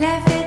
[0.00, 0.45] La fête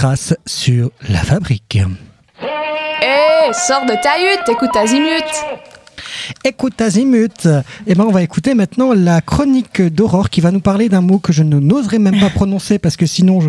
[0.00, 1.76] strass sur la fabrique.
[1.76, 5.26] Hé, sors de ta hutte, écoute Azimut
[6.42, 7.46] Écoute Azimut.
[7.86, 11.18] Et ben on va écouter maintenant la chronique d'Aurore qui va nous parler d'un mot
[11.18, 13.48] que je n'oserais même pas prononcer parce que sinon je,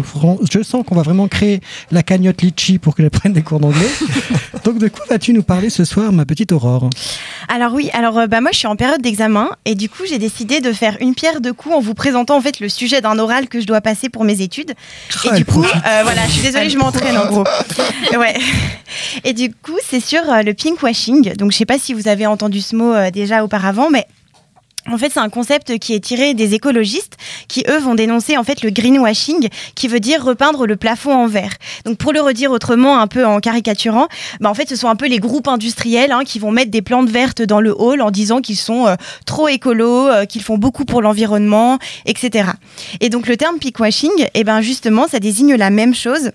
[0.52, 3.88] je sens qu'on va vraiment créer la cagnotte litchi pour qu'elle prenne des cours d'anglais.
[4.66, 6.90] Donc de quoi vas-tu nous parler ce soir, ma petite Aurore?
[7.48, 10.20] Alors oui, alors euh, bah moi je suis en période d'examen et du coup j'ai
[10.20, 13.18] décidé de faire une pierre deux coups en vous présentant en fait le sujet d'un
[13.20, 14.74] oral que je dois passer pour mes études.
[15.24, 17.46] Et du elle coup, euh, voilà, je suis désolée, je m'entraîne en gros.
[18.18, 18.36] Ouais.
[19.24, 21.36] Et du coup, c'est sur euh, le pinkwashing.
[21.36, 24.08] Donc je sais pas si vous avez entendu ce mot euh, déjà auparavant, mais
[24.90, 27.18] en fait, c'est un concept qui est tiré des écologistes
[27.48, 31.28] qui, eux, vont dénoncer en fait le greenwashing, qui veut dire repeindre le plafond en
[31.28, 31.54] vert.
[31.86, 34.08] Donc, pour le redire autrement, un peu en caricaturant,
[34.40, 36.82] bah, en fait, ce sont un peu les groupes industriels hein, qui vont mettre des
[36.82, 40.58] plantes vertes dans le hall en disant qu'ils sont euh, trop écolos, euh, qu'ils font
[40.58, 42.50] beaucoup pour l'environnement, etc.
[43.02, 46.32] Et donc, le terme pinkwashing, eh ben, justement, ça désigne la même chose.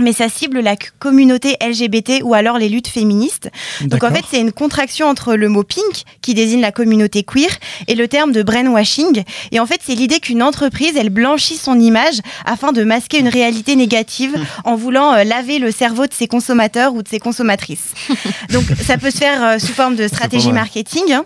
[0.00, 3.50] Mais ça cible la communauté LGBT ou alors les luttes féministes.
[3.82, 7.50] Donc en fait, c'est une contraction entre le mot pink, qui désigne la communauté queer,
[7.86, 9.22] et le terme de brainwashing.
[9.52, 13.28] Et en fait, c'est l'idée qu'une entreprise, elle blanchit son image afin de masquer une
[13.28, 17.92] réalité négative en voulant euh, laver le cerveau de ses consommateurs ou de ses consommatrices.
[18.50, 21.12] Donc ça peut se faire euh, sous forme de stratégie marketing.
[21.12, 21.24] hein,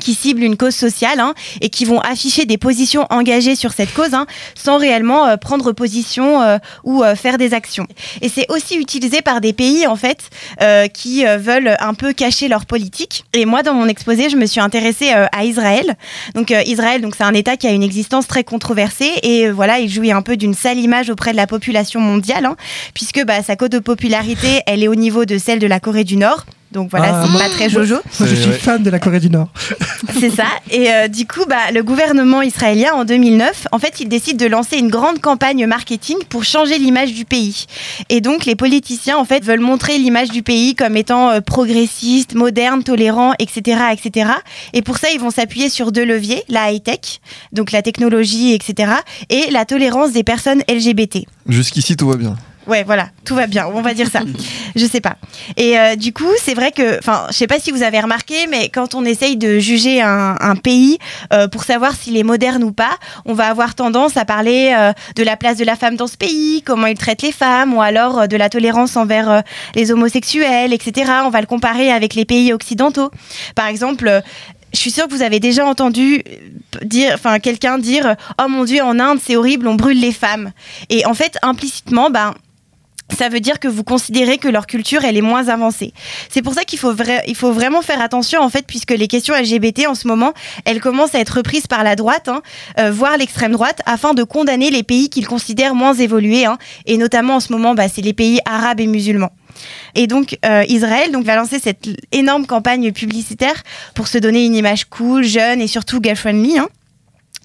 [0.00, 3.92] qui ciblent une cause sociale hein, et qui vont afficher des positions engagées sur cette
[3.94, 7.86] cause hein, sans réellement euh, prendre position euh, ou euh, faire des actions.
[8.20, 10.30] Et c'est aussi utilisé par des pays en fait
[10.62, 13.24] euh, qui euh, veulent un peu cacher leur politique.
[13.32, 15.96] Et moi, dans mon exposé, je me suis intéressée à Israël.
[16.34, 19.90] Donc Israël, donc c'est un État qui a une existence très controversée et voilà, il
[19.90, 22.56] jouit un peu d'une sale image auprès de la population mondiale, hein,
[22.94, 26.04] puisque bah, sa cote de popularité, elle est au niveau de celle de la Corée
[26.04, 26.44] du Nord.
[26.74, 27.94] Donc voilà, Ah, c'est moi- pas très jojo.
[28.18, 29.48] Moi, je suis fan de la Corée du Nord.
[30.20, 30.46] C'est ça.
[30.70, 34.46] Et euh, du coup, bah, le gouvernement israélien, en 2009, en fait, il décide de
[34.46, 37.66] lancer une grande campagne marketing pour changer l'image du pays.
[38.08, 42.34] Et donc, les politiciens, en fait, veulent montrer l'image du pays comme étant euh, progressiste,
[42.34, 44.30] moderne, tolérant, etc., etc.
[44.72, 47.20] Et pour ça, ils vont s'appuyer sur deux leviers la high-tech,
[47.52, 48.94] donc la technologie, etc.,
[49.30, 51.24] et la tolérance des personnes LGBT.
[51.48, 52.36] Jusqu'ici, tout va bien.
[52.66, 54.20] Ouais, voilà, tout va bien, on va dire ça.
[54.76, 55.16] je sais pas.
[55.56, 58.46] Et euh, du coup, c'est vrai que, enfin, je sais pas si vous avez remarqué,
[58.48, 60.98] mais quand on essaye de juger un, un pays
[61.32, 62.96] euh, pour savoir s'il est moderne ou pas,
[63.26, 66.16] on va avoir tendance à parler euh, de la place de la femme dans ce
[66.16, 69.40] pays, comment il traite les femmes, ou alors euh, de la tolérance envers euh,
[69.74, 71.10] les homosexuels, etc.
[71.24, 73.10] On va le comparer avec les pays occidentaux.
[73.54, 74.08] Par exemple.
[74.08, 74.20] euh,
[74.72, 76.24] je suis sûre que vous avez déjà entendu
[76.82, 80.50] dire, enfin, quelqu'un dire, oh mon dieu, en Inde, c'est horrible, on brûle les femmes.
[80.90, 82.34] Et en fait, implicitement, ben,
[83.12, 85.92] ça veut dire que vous considérez que leur culture elle est moins avancée.
[86.30, 86.92] C'est pour ça qu'il faut,
[87.52, 90.32] vraiment faire attention en fait puisque les questions LGBT en ce moment
[90.64, 92.42] elles commencent à être reprises par la droite, hein,
[92.78, 96.96] euh, voire l'extrême droite, afin de condamner les pays qu'ils considèrent moins évolués hein, et
[96.96, 99.32] notamment en ce moment bah, c'est les pays arabes et musulmans.
[99.94, 103.62] Et donc euh, Israël donc va lancer cette énorme campagne publicitaire
[103.94, 106.58] pour se donner une image cool, jeune et surtout gay friendly.
[106.58, 106.68] Hein.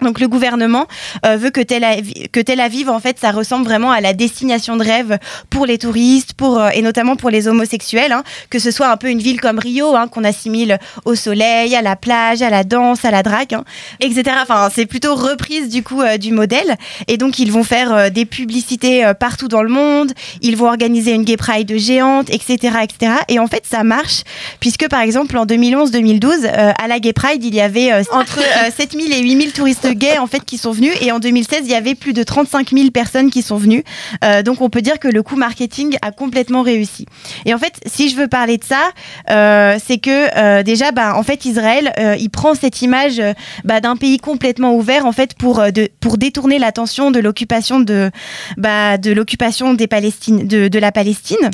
[0.02, 0.86] Donc le gouvernement
[1.26, 4.12] euh, veut que Tel, Aviv, que Tel Aviv, en fait, ça ressemble vraiment à la
[4.12, 5.18] destination de rêve
[5.50, 8.96] pour les touristes, pour euh, et notamment pour les homosexuels, hein, que ce soit un
[8.96, 12.64] peu une ville comme Rio, hein, qu'on assimile au soleil, à la plage, à la
[12.64, 13.64] danse, à la drague, hein,
[14.00, 14.36] etc.
[14.42, 16.76] Enfin, c'est plutôt reprise du coup euh, du modèle.
[17.08, 21.12] Et donc ils vont faire euh, des publicités partout dans le monde, ils vont organiser
[21.12, 23.12] une gay pride géante, etc., etc.
[23.28, 24.22] Et en fait, ça marche
[24.60, 28.70] puisque par exemple en 2011-2012, euh, à la gay pride, il y avait entre euh,
[28.76, 30.92] 7000 et 8000 touristes gays en fait qui sont venus.
[31.00, 33.84] Et en 2016 il y avait plus de 35 000 personnes qui sont venues.
[34.24, 37.06] Euh, donc on peut dire que le coup marketing a complètement réussi.
[37.44, 38.90] Et en fait si je veux parler de ça
[39.30, 43.20] euh, c'est que euh, déjà bah, en fait Israël il prend cette image
[43.64, 48.10] bah, d'un pays complètement ouvert en fait pour de, pour détourner l'attention de l'occupation de
[48.56, 51.50] bah, de l'occupation des Palestine de, de la Palestine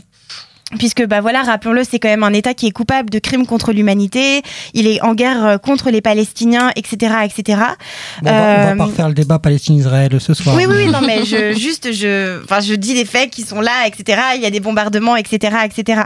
[0.79, 3.72] puisque bah voilà rappelons-le c'est quand même un État qui est coupable de crimes contre
[3.72, 4.42] l'humanité
[4.74, 7.61] il est en guerre euh, contre les Palestiniens etc etc
[8.22, 10.57] Bon, on, va, on va Euh, pas refaire le débat Palestine-Israël ce soir.
[10.57, 13.87] oui, oui, non, mais je, juste, je, enfin, je dis des faits qui sont là,
[13.87, 14.20] etc.
[14.37, 16.02] Il y a des bombardements, etc., etc.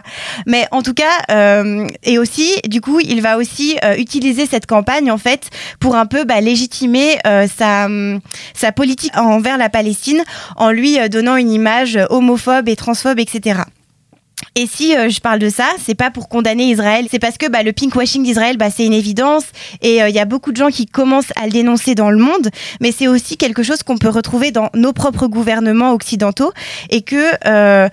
[0.47, 4.67] Mais en tout cas, euh, et aussi, du coup, il va aussi euh, utiliser cette
[4.67, 7.89] campagne, en fait, pour un peu bah, légitimer euh, sa,
[8.55, 10.23] sa politique envers la Palestine
[10.57, 13.61] en lui donnant une image homophobe et transphobe, etc.
[14.57, 17.49] Et si euh, je parle de ça, c'est pas pour condamner Israël, c'est parce que
[17.49, 19.45] bah, le pinkwashing d'Israël, bah, c'est une évidence.
[19.81, 22.19] Et euh, il y a beaucoup de gens qui commencent à le dénoncer dans le
[22.19, 26.53] monde, mais c'est aussi quelque chose qu'on peut retrouver dans nos propres gouvernements occidentaux.
[26.91, 27.89] Et que euh,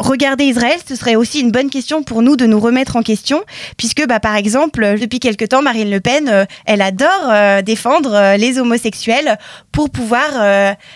[0.00, 3.42] Regarder Israël, ce serait aussi une bonne question pour nous de nous remettre en question,
[3.76, 8.14] puisque bah, par exemple, depuis quelque temps, Marine Le Pen, euh, elle adore euh, défendre
[8.14, 9.36] euh, les homosexuels
[9.72, 10.30] pour pouvoir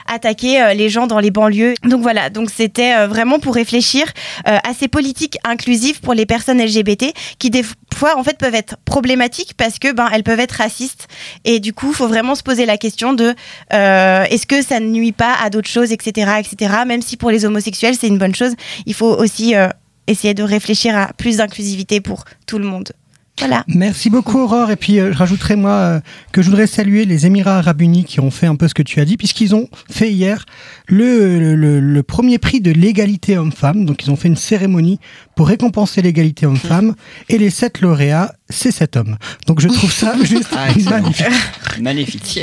[0.07, 1.75] attaquer les gens dans les banlieues.
[1.85, 4.05] Donc voilà, donc c'était vraiment pour réfléchir
[4.45, 7.51] à ces politiques inclusives pour les personnes LGBT qui
[7.94, 11.07] parfois en fait peuvent être problématiques parce que ben elles peuvent être racistes.
[11.44, 13.35] Et du coup faut vraiment se poser la question de
[13.72, 17.30] euh, est-ce que ça ne nuit pas à d'autres choses etc etc même si pour
[17.30, 18.54] les homosexuels c'est une bonne chose
[18.87, 19.68] il faut aussi euh,
[20.09, 22.90] essayer de réfléchir à plus d'inclusivité pour tout le monde
[23.38, 24.70] voilà Merci beaucoup Aurore.
[24.70, 26.01] Et puis euh, je rajouterai moi euh,
[26.33, 28.83] que je voudrais saluer les Émirats Arabes Unis qui ont fait un peu ce que
[28.83, 30.44] tu as dit, puisqu'ils ont fait hier
[30.87, 33.85] le, le, le- premier prix de l'égalité homme-femme.
[33.85, 35.01] Donc ils ont fait une cérémonie
[35.35, 36.94] pour récompenser l'égalité homme-femme.
[37.29, 39.16] Et les sept lauréats, c'est sept hommes.
[39.46, 41.26] Donc je trouve ça juste Ah, magnifique.
[41.80, 42.40] Magnifique.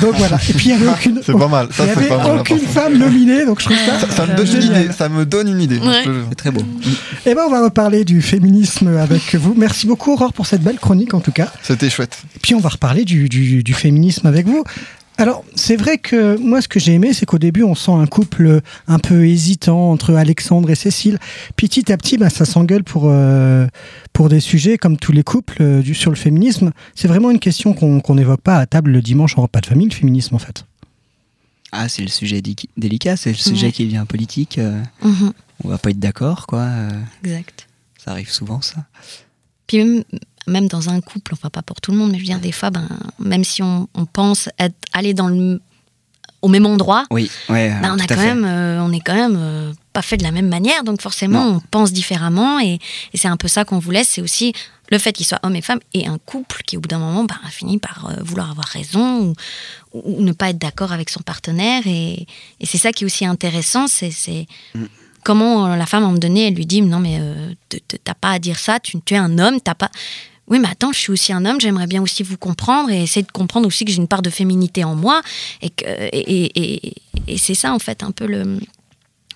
[0.00, 0.36] Donc voilà.
[0.48, 1.68] Et puis il n'y avait aucune, C'est pas mal.
[1.72, 2.38] Ça, il y avait pas mal.
[2.40, 3.44] aucune femme nominée.
[3.44, 4.92] Donc je trouve ça, Ça, ça me donne une idée.
[4.92, 5.78] Ça me donne une idée.
[5.78, 6.04] Ouais.
[6.28, 6.62] C'est très beau.
[7.24, 9.54] Eh ben on va reparler du féminisme avec vous.
[9.56, 11.52] Merci beaucoup Aurore pour cette belle chronique en tout cas.
[11.62, 12.18] C'était chouette.
[12.42, 14.62] Puis on va reparler du, du- du féminisme avec vous.
[15.18, 18.06] Alors, c'est vrai que moi, ce que j'ai aimé, c'est qu'au début, on sent un
[18.06, 21.18] couple un peu hésitant entre Alexandre et Cécile.
[21.56, 23.66] Puis petit à petit, bah, ça s'engueule pour, euh,
[24.12, 26.70] pour des sujets comme tous les couples euh, du, sur le féminisme.
[26.94, 29.66] C'est vraiment une question qu'on qu'on n'évoque pas à table le dimanche en repas de
[29.66, 30.66] famille, le féminisme, en fait.
[31.72, 32.42] Ah, c'est le sujet
[32.76, 33.72] délicat, c'est le sujet Ouais.
[33.72, 34.58] qui devient politique.
[34.58, 35.32] euh, Mhm,
[35.64, 36.60] on va pas être d'accord, quoi.
[36.60, 36.90] euh,
[37.24, 37.66] exact.
[38.04, 38.84] ça arrive souvent, ça.
[39.66, 40.04] Puis même,
[40.46, 42.52] même dans un couple, enfin pas pour tout le monde, mais je veux dire, des
[42.52, 45.60] fois, ben, même si on, on pense être, aller dans le,
[46.42, 47.70] au même endroit, Oui, ouais.
[47.82, 50.30] ben, on, a quand même, euh, on est quand même euh, pas fait de la
[50.30, 51.56] même manière, donc forcément, Non.
[51.56, 52.78] on pense différemment, et,
[53.12, 54.52] et c'est un peu ça qu'on vous laisse, c'est aussi
[54.90, 57.24] le fait qu'ils soient hommes et femmes, et un couple qui, au bout d'un moment,
[57.24, 59.34] ben, finit par euh, vouloir avoir raison,
[59.92, 62.26] ou, ou ne pas être d'accord avec son partenaire, et,
[62.60, 64.46] et c'est ça qui est aussi intéressant, c'est...
[64.74, 64.84] Mm.
[65.24, 67.52] Comment la femme, à un moment donné, elle lui dit Non, mais euh,
[68.04, 69.90] t'as pas à dire ça, tu, tu es un homme, t'as pas.
[70.48, 73.22] Oui, mais attends, je suis aussi un homme, j'aimerais bien aussi vous comprendre et essayer
[73.26, 75.20] de comprendre aussi que j'ai une part de féminité en moi.
[75.60, 76.94] Et, que, et, et, et-
[77.28, 78.60] et c'est ça, en fait, un peu le,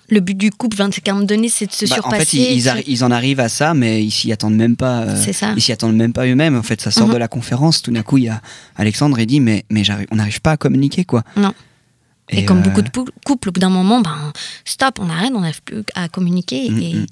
[0.07, 2.01] le but du couple, enfin, c'est qu'à un moment donné, c'est de se Bah, en
[2.01, 2.25] surpasser.
[2.37, 4.77] fait, ils, ils sur- arri- ils en arrivent à ça, mais ils s'y attendent même
[4.77, 5.01] pas.
[5.01, 5.53] euh, C'est ça.
[5.57, 6.55] Ils s'y attendent même pas eux-mêmes.
[6.55, 7.13] En fait, ça sort Mhm.
[7.13, 7.81] de la conférence.
[7.81, 8.41] Tout d'un coup, il y a
[8.77, 11.23] Alexandre il dit mais mais on n'arrive pas à communiquer quoi.
[11.35, 11.53] Non.
[12.29, 12.89] Et, comme euh, beaucoup de
[13.25, 14.31] couples, au bout d'un moment, ben,
[14.63, 16.69] stop, on arrête, on n'arrive plus à communiquer.
[16.69, 17.05] Mm, et, mm.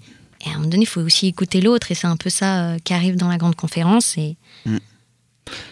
[0.46, 1.92] Et à un moment donné, il faut aussi écouter l'autre.
[1.92, 4.18] Et c'est un peu ça euh, qui arrive dans la grande conférence.
[4.18, 4.38] Et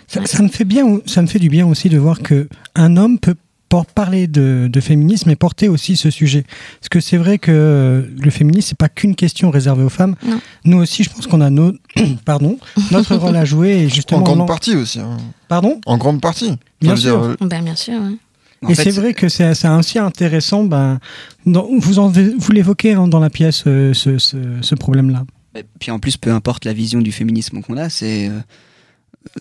[0.08, 2.98] Ça, ça me fait bien, ça me fait du bien aussi de voir que un
[2.98, 3.36] homme peut
[3.70, 6.44] por- parler de, de féminisme et porter aussi ce sujet.
[6.80, 10.16] Parce que c'est vrai que le féminisme c'est pas qu'une question réservée aux femmes.
[10.26, 10.40] Non.
[10.66, 11.74] Nous aussi, je pense qu'on a nos,
[12.26, 12.58] pardon,
[12.92, 14.22] notre rôle à jouer et En justement.
[14.22, 15.00] grande non- partie aussi.
[15.00, 15.18] hein.
[15.48, 15.80] Pardon?
[15.86, 16.54] En grande partie.
[16.82, 17.20] Bien sûr.
[17.22, 17.94] dire, euh, ben, bien sûr.
[18.02, 18.16] ouais.
[18.64, 20.64] En et c'est vrai que c'est aussi intéressant.
[20.64, 21.00] Ben,
[21.46, 25.26] dans- vous en, vous l'évoquez hein, dans la pièce euh, ce, ce, ce problème-là.
[25.56, 28.40] Et Puis en plus, peu importe la vision du féminisme qu'on a, c'est euh,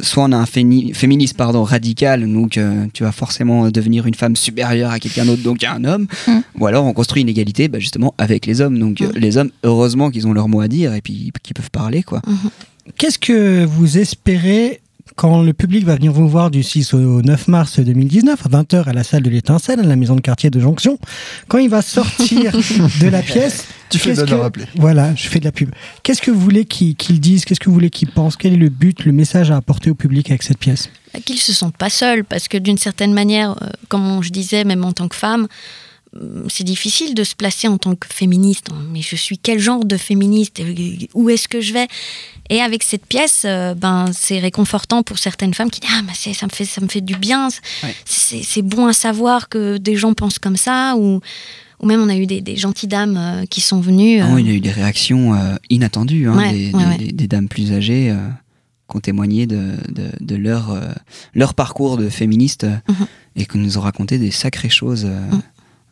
[0.01, 4.15] soit on a un féni- féminisme pardon radical, donc euh, tu vas forcément devenir une
[4.15, 6.39] femme supérieure à quelqu'un d'autre, donc à un homme, Mm.
[6.59, 8.79] ou alors on construit une égalité, bah, justement avec les hommes.
[8.79, 9.13] Donc Mm.
[9.17, 12.21] les hommes, heureusement qu'ils ont leur mot à dire et puis qu'ils peuvent parler quoi.
[12.99, 14.81] Qu'est-ce que vous espérez
[15.17, 18.85] quand le public va venir vous voir du 6 au 9 mars 2019 à 20h
[18.85, 20.99] à la salle de l'Étincelle, à la maison de quartier de Jonction,
[21.49, 22.53] quand il va sortir
[23.01, 24.65] de la pièce Tu fais bien de que- rappeler.
[24.77, 25.71] Voilà, je fais de la pub.
[26.03, 28.57] Qu'est-ce que vous voulez qu'ils qu'ils disent Qu'est-ce que vous voulez qu'ils pensent Quel est
[28.59, 30.91] le but, le message à apporter au public avec cette pièce?
[31.15, 34.65] Bah, qu'ils se sentent pas seuls, parce que d'une certaine manière, euh, comme je disais,
[34.65, 35.47] même en tant que femme, euh,
[36.49, 38.69] c'est difficile de se placer en tant que féministe.
[38.71, 38.83] hein.
[38.93, 40.61] Mais je suis quel genre de féministe
[41.15, 41.87] Où est-ce que je vais?
[42.51, 46.33] Et avec cette pièce, euh, ben, c'est réconfortant pour certaines femmes qui disent Ah, c'est-
[46.35, 47.49] ça, me fait, ça me fait du bien,
[47.83, 47.95] Ouais.
[48.05, 50.95] c'est bon à savoir que des gens pensent comme ça.
[50.97, 51.21] Ou,
[51.81, 54.21] ou même, on a eu des, des gentilles dames euh, qui sont venues.
[54.21, 55.35] Ah euh, il y a eu des réactions
[55.71, 56.99] inattendues, hein, Ouais, des, ouais, des- ouais.
[56.99, 58.15] des- des dames plus âgées
[58.89, 60.79] qui ont témoigné de, de, de leur,
[61.35, 63.07] leur parcours de féministe Mhm.
[63.35, 65.43] et qui nous ont raconté des sacrées choses Mhm.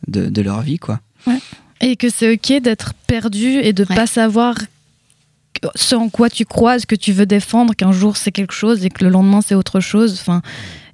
[0.07, 0.99] De, de leur vie quoi.
[1.81, 3.95] Et que c'est ok d'être perdu et de Ouais.
[3.95, 4.55] pas savoir
[5.75, 8.85] ce en quoi tu crois, ce que tu veux défendre, qu'un jour c'est quelque chose
[8.85, 10.17] et que le lendemain c'est autre chose.
[10.19, 10.41] Enfin,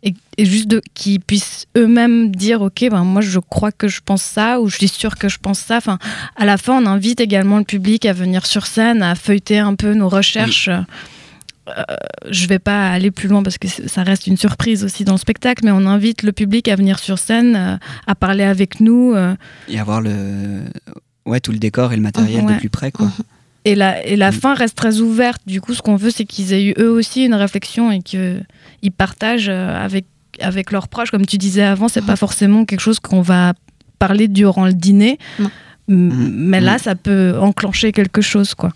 [0.03, 3.99] et, et juste de, qu'ils puissent eux-mêmes dire ok, ben moi je crois que je
[4.03, 5.77] pense ça ou je suis sûre que je pense ça.
[5.77, 5.99] Enfin,
[6.35, 9.75] à la fin, on invite également le public à venir sur scène, à feuilleter un
[9.75, 10.69] peu nos recherches.
[11.69, 11.83] Euh,
[12.31, 15.19] je vais pas aller plus loin parce que ça reste une surprise aussi dans le
[15.19, 19.13] spectacle, mais on invite le public à venir sur scène, euh, à parler avec nous.
[19.13, 19.35] euh,
[19.67, 20.61] Et avoir le,
[21.27, 22.53] ouais, tout le décor et le matériel Ouais.
[22.55, 23.09] de plus près quoi.
[23.63, 24.33] Et la, et la Mm.
[24.33, 25.39] fin reste très ouverte.
[25.45, 28.43] Du coup, ce qu'on veut, c'est qu'ils aient eu eux aussi une réflexion et qu'ils
[28.97, 30.05] partagent avec,
[30.39, 31.11] avec leurs proches.
[31.11, 33.53] Comme tu disais avant, c'est pas forcément quelque chose qu'on va
[33.99, 35.19] parler durant le dîner.
[35.37, 35.45] Mm.
[35.87, 36.79] Mais là, Mm.
[36.79, 38.71] ça peut enclencher quelque chose, quoi.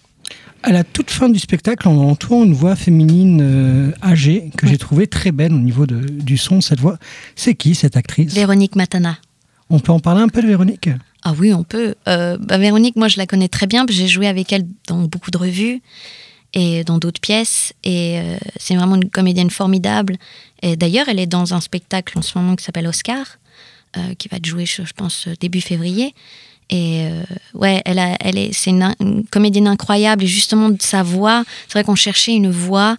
[0.67, 4.77] À la toute fin du spectacle, on entend une voix féminine euh, âgée que j'ai
[4.79, 6.59] trouvée très belle au niveau de- du son.
[6.59, 6.97] Cette voix,
[7.35, 8.33] c'est qui cette actrice?
[8.33, 9.17] Véronique Matana.
[9.69, 10.89] On peut en parler un peu de Véronique?
[11.23, 11.93] Ah oui, on peut.
[12.07, 13.85] Euh, bah, Véronique, moi, je la connais très bien.
[13.89, 15.81] J'ai joué avec elle dans beaucoup de revues.
[16.53, 17.73] et dans d'autres pièces.
[17.83, 20.15] Et euh, c'est vraiment une comédienne formidable.
[20.63, 23.37] Et d'ailleurs, elle est dans un spectacle en ce moment qui s'appelle Oscar,
[24.17, 26.13] qui va être joué, je, je pense, début février.
[26.69, 27.21] Et euh,
[27.53, 30.23] ouais, elle, a, elle est, c'est une, une comédienne incroyable.
[30.23, 32.97] Et justement, de sa voix, c'est vrai qu'on cherchait une voix.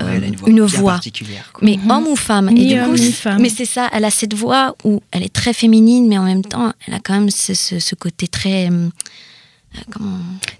[0.00, 0.92] euh, Ouais, elle a une voix une bien voix.
[0.94, 1.50] particulière.
[1.52, 1.60] quoi.
[1.64, 3.40] Mais homme ou femme Ni Et du homme, coup, ni c'est- femme.
[3.42, 6.42] mais c'est ça, elle a cette voix où elle est très féminine, mais en même
[6.44, 8.70] temps, elle a quand même ce, ce- ce côté très.
[8.70, 8.88] euh,
[9.92, 10.16] comment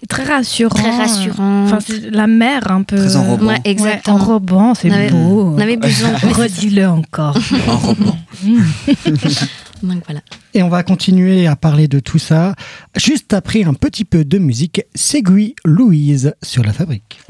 [0.09, 0.75] Très rassurant.
[0.75, 1.65] Très rassurant.
[1.65, 2.97] Enfin, c'est la mère un peu.
[2.97, 3.47] Très enrobant.
[3.47, 4.17] Ouais, exactement.
[4.17, 5.55] Ouais, enrobant, c'est On avait- beau.
[5.57, 6.11] On avait besoin.
[6.23, 7.39] Redis-le encore.
[7.69, 8.19] Enrobant.
[10.55, 12.55] Et on va continuer à parler de tout ça
[12.97, 14.83] juste après un petit peu de musique.
[14.95, 17.21] Ségui Louise sur la fabrique.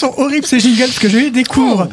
[0.00, 1.88] Sont horribles ces jingles parce que je les découvre.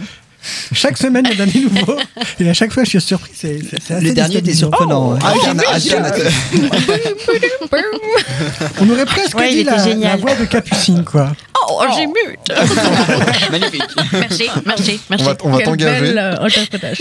[0.72, 1.98] Chaque semaine, il y en a des nouveaux.
[2.40, 3.32] Et à chaque fois, je suis surpris.
[3.36, 5.18] C'est, c'est- Le dernier était surprenant.
[8.80, 11.32] On aurait presque Ouais, dit la, la voix de Capucine, quoi.
[11.80, 12.38] Oh, Azimut
[13.52, 13.84] Magnifique.
[14.14, 15.26] Merci, merci, On merci.
[15.26, 16.18] va, on va t'engager.
[16.18, 16.36] euh.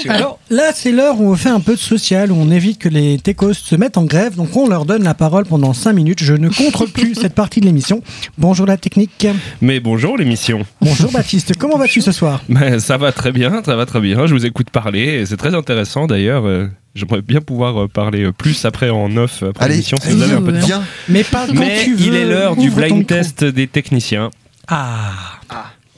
[0.08, 2.88] Alors là, c'est l'heure où on fait un peu de social, où on évite que
[2.88, 4.34] les techos se mettent en grève.
[4.36, 6.22] Donc on leur donne la parole pendant 5 minutes.
[6.22, 8.02] Je ne contrôle plus cette partie de l'émission.
[8.38, 9.26] Bonjour la technique.
[9.60, 10.62] Mais bonjour l'émission.
[10.80, 11.52] Bonjour Baptiste.
[11.58, 12.42] Comment vas-tu ce soir?
[12.48, 14.26] Ben, ça va très bien, ça va très bien.
[14.26, 16.46] Je vous écoute parler et c'est très intéressant d'ailleurs.
[16.46, 20.32] euh, J'aimerais bien pouvoir euh, parler plus après en off après l'émission si vous avez
[20.34, 20.66] un peu de temps.
[20.66, 20.82] viens.
[21.10, 22.06] Mais parle quand Mais tu veux.
[22.06, 24.30] il est l'heure du blind test des techniciens.
[24.68, 25.12] Ah.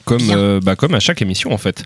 [0.05, 1.83] Comme, euh, bah, comme à chaque émission en fait.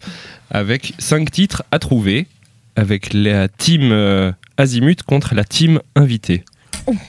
[0.52, 2.28] Avec cinq titres à trouver.
[2.76, 6.44] Avec la team euh, Azimut contre la team invitée.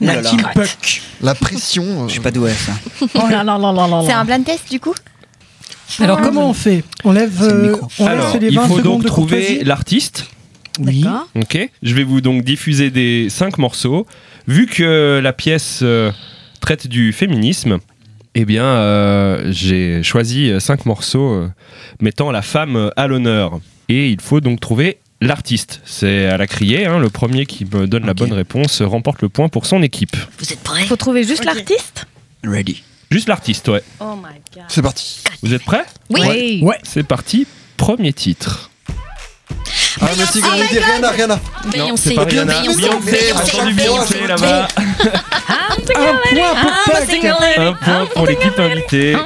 [0.00, 0.30] La là là.
[0.30, 1.02] team Puck.
[1.22, 2.04] La pression.
[2.04, 2.72] euh, Je suis pas doué à ça.
[3.14, 4.94] Oh là là là là là C'est un blind test du coup?
[6.00, 6.82] Alors comment on fait?
[7.04, 7.88] On lève, C'est le euh, micro.
[7.98, 10.26] on lève Alors, les il 20 faut secondes donc de trouver l'artiste.
[10.80, 11.02] Oui.
[11.02, 11.28] D'accord.
[11.36, 11.70] Ok.
[11.82, 14.06] Je vais vous donc diffuser des cinq morceaux.
[14.48, 16.10] Vu que la pièce euh,
[16.60, 17.78] traite du féminisme,
[18.34, 21.48] eh bien, euh, j'ai choisi euh, cinq morceaux euh,
[22.00, 23.60] mettant la femme à l'honneur.
[23.88, 25.80] Et il faut donc trouver l'artiste.
[25.84, 26.86] C'est à la criée.
[26.86, 26.98] hein.
[26.98, 30.16] Le premier qui me donne la bonne réponse remporte le point pour son équipe.
[30.38, 30.84] Vous êtes prêts?
[30.86, 32.06] Faut trouver juste l'artiste?
[32.44, 32.82] Ready.
[33.10, 33.82] Juste l'artiste, ouais.
[34.00, 34.64] Oh my god.
[34.68, 35.22] C'est parti.
[35.42, 35.84] Vous êtes prêts?
[36.10, 36.60] Oui.
[36.62, 36.78] Ouais.
[36.82, 37.46] C'est parti.
[37.76, 38.70] Premier titre.
[40.00, 41.34] Ah, mais si, on dit rien à rien à.
[41.36, 42.08] Non, Beyoncé.
[42.10, 42.60] c'est pas Rihanna.
[42.60, 42.80] Beyoncé.
[42.80, 44.68] Beyoncé, entendu Beyoncé là-bas.
[45.96, 47.56] Un point pour Puck.
[47.58, 49.16] Un point pour l'équipe invitée.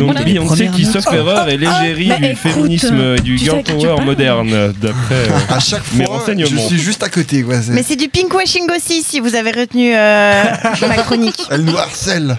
[0.00, 0.92] Donc Beyoncé qui, notes.
[1.02, 5.14] sauf erreur, est l'égérie mais du écoute, féminisme et du girl power moderne, d'après.
[5.14, 7.42] euh, À chaque Mes fois, je suis juste à côté.
[7.42, 7.60] Quoi.
[7.62, 10.44] c'est- Mais c'est du pinkwashing aussi si vous avez retenu euh,
[10.88, 11.40] ma chronique.
[11.50, 12.36] Elle nous harcèle.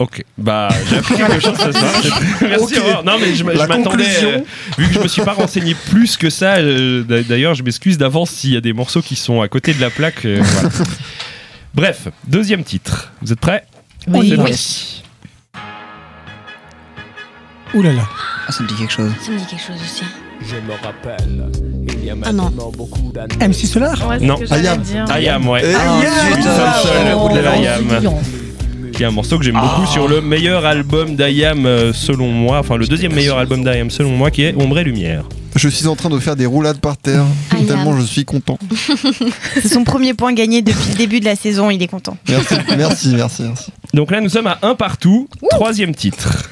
[0.00, 1.92] Ok, bah j'ai appris quelque chose ce soir.
[2.40, 2.78] Merci.
[2.78, 2.82] Ok.
[2.88, 3.04] Aurore.
[3.04, 4.38] Non mais je, m'attendais, euh,
[4.78, 6.54] vu que je me suis pas renseigné plus que ça.
[6.56, 9.74] euh, d'a- D'ailleurs, je m'excuse d'avance s'il y a des morceaux qui sont à côté
[9.74, 10.24] de la plaque.
[10.24, 10.68] euh, voilà.
[11.74, 13.12] Bref, deuxième titre.
[13.20, 13.64] Vous êtes prêts?
[14.08, 14.30] Oui.
[14.30, 15.02] C'est Oui.
[17.74, 18.08] Ouh là là.
[18.48, 19.12] Ah, ça me dit quelque chose.
[19.20, 20.04] Ça me dit quelque chose aussi.
[20.42, 21.50] Je me rappelle,
[21.92, 22.44] il y a Ah non.
[22.44, 23.36] maintenant beaucoup d'années.
[23.46, 24.38] MC Solar Ouais, Non.
[24.50, 24.82] Ayam.
[25.10, 25.60] Ayam, ouais.
[25.62, 27.34] Eh, Ah, Ayam.
[27.34, 28.14] de Ayam.
[29.00, 32.58] Qui est un morceau que j'aime beaucoup sur le meilleur album d'Ayam euh, selon moi,
[32.58, 35.24] enfin le deuxième meilleur album d'Ayam selon moi qui est Ombre et Lumière.
[35.56, 37.24] Je suis en train de faire des roulades par terre.
[37.66, 38.58] Tellement je suis content.
[39.54, 42.18] C'est son premier point gagné depuis le début de la saison, il est content.
[42.28, 43.42] Merci, merci, merci.
[43.44, 43.72] merci.
[43.94, 46.50] Donc là nous sommes à un partout, troisième titre.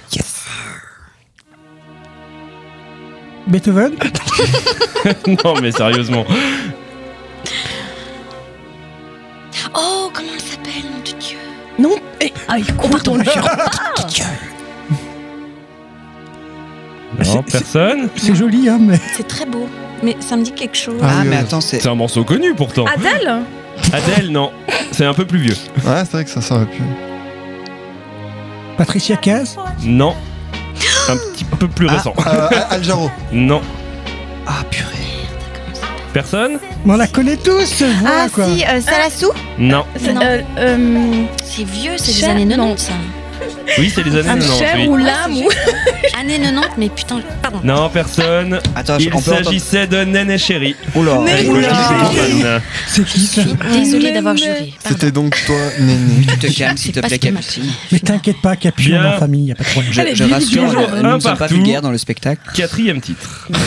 [3.47, 3.93] Beethoven?
[5.45, 6.25] Non mais sérieusement.
[11.79, 13.25] Non, eh, ah, écoute, on le
[17.25, 18.09] Non, personne.
[18.17, 18.99] C'est joli, hein, mais.
[19.17, 19.67] C'est très beau.
[20.03, 21.01] Mais ça me dit quelque chose.
[21.03, 21.81] Ah, Ah, mais euh, attends, c'est.
[21.81, 22.85] C'est un morceau connu pourtant.
[22.87, 23.43] Adèle
[23.93, 24.53] Adèle, non.
[24.93, 25.57] C'est un peu plus vieux.
[25.85, 26.83] Ouais, c'est vrai que ça, ça aurait pu.
[28.77, 30.15] Patricia Caz Non.
[31.09, 31.95] Un petit peu plus Ah.
[31.97, 32.15] récent.
[32.27, 33.11] Euh, Al Jarreau.
[33.33, 33.61] Non.
[34.47, 34.95] Ah, purée.
[36.13, 38.47] Personne Mais on la connaît tous, voix, Ah quoi.
[38.47, 39.85] si, euh, Salassou Non.
[39.97, 40.21] C'est, Non.
[40.23, 42.75] euh, euh, C'est vieux, c'est des Cher, années non.
[42.75, 42.93] 90 ça.
[43.79, 44.59] Oui, c'est les années un 90.
[44.59, 44.89] cher oui.
[44.89, 45.49] ou l'âme ou...
[46.19, 47.61] Années 90, mais putain, pardon.
[47.63, 48.59] Non, personne.
[48.75, 49.45] Attends, je- Il on peut entendre.
[49.45, 50.75] s'agissait de Néné Chéri.
[50.95, 51.21] Oula.
[51.23, 52.61] Mais avec oula.
[52.87, 53.43] C'est qui ça
[53.73, 54.73] Désolée d'avoir juré.
[54.83, 54.89] pardon.
[54.89, 56.27] C'était donc toi, Néné.
[56.27, 57.73] Tu te calmes, s'il te C'est pas plaît, ce qui m'a Capucine.
[57.93, 59.03] Mais t'inquiète pas, Capu, Bien.
[59.03, 59.93] on est en famille, y a pas de problème.
[59.93, 61.55] Je, Allez, je rassure, euh, nous Un ne sommes pas partout.
[61.57, 62.41] vulgaires dans le spectacle.
[62.55, 63.49] Quatrième titre.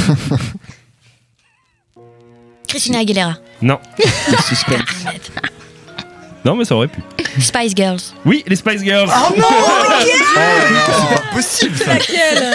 [2.72, 3.36] Christina Aguilera.
[3.62, 3.80] Non.
[4.32, 4.80] Le suspense.
[6.46, 7.02] Non, mais ça aurait pu.
[7.38, 8.00] Spice Girls.
[8.26, 9.10] Oui, les Spice Girls.
[9.14, 9.44] Oh non
[10.02, 11.92] C'est pas possible ça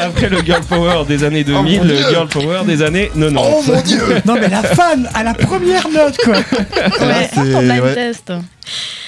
[0.07, 2.09] Après le Girl Power des années 2000, Oh mon le Dieu.
[2.09, 3.37] Girl Power des années 90.
[3.39, 6.37] Oh mon dieu Non, mais la fan, à la première note, quoi.
[6.37, 7.95] Ouais, c'est- ton blind ouais.
[7.95, 8.33] test.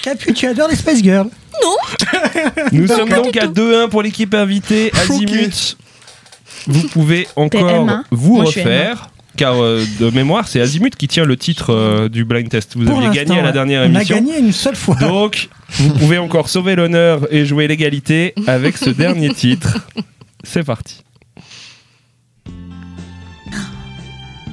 [0.03, 1.29] Capu, tu adores les Spice Girls?
[2.71, 4.91] Nous sommes donc à 2-1 pour l'équipe invitée.
[4.95, 5.75] Azimut,
[6.67, 8.03] vous pouvez encore M1.
[8.11, 9.09] vous Moi, je suis refaire.
[9.39, 12.75] Car euh, de mémoire, c'est Azimut qui tient le titre euh, du blind test.
[12.75, 14.17] Vous Pour aviez gagné à la dernière On a émission.
[14.17, 14.95] gagné une seule fois.
[14.95, 19.77] Donc, vous pouvez encore sauver l'honneur et jouer l'égalité avec ce dernier titre.
[20.43, 21.03] C'est parti.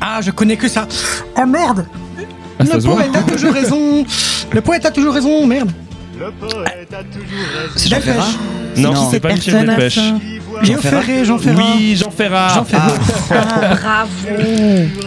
[0.01, 0.87] Ah, je connais que ça.
[1.37, 1.85] Oh merde
[2.61, 4.07] Ah, Le poète a toujours raison.
[4.53, 5.73] Le poète a toujours raison, merde.
[7.77, 8.01] C'est Jean.
[8.01, 8.25] Ferrat
[8.77, 9.11] Non, Non.
[9.11, 9.99] c'est pas Michel Delpech.
[10.63, 11.63] Jean Ferrat Ferré, Jean Ferrat.
[11.77, 12.49] Oui, Jean Ferrat.
[12.55, 12.95] Jean Ferrat.
[13.29, 14.09] Bravo.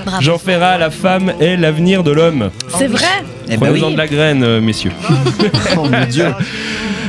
[0.06, 0.22] Bravo.
[0.22, 2.52] Jean Ferrat, la femme est l'avenir de l'homme.
[2.78, 3.06] C'est vrai
[3.50, 3.94] Eh ben Prenez-en oui.
[3.94, 4.92] de la graine, euh, messieurs.
[5.78, 6.26] Oh mon dieu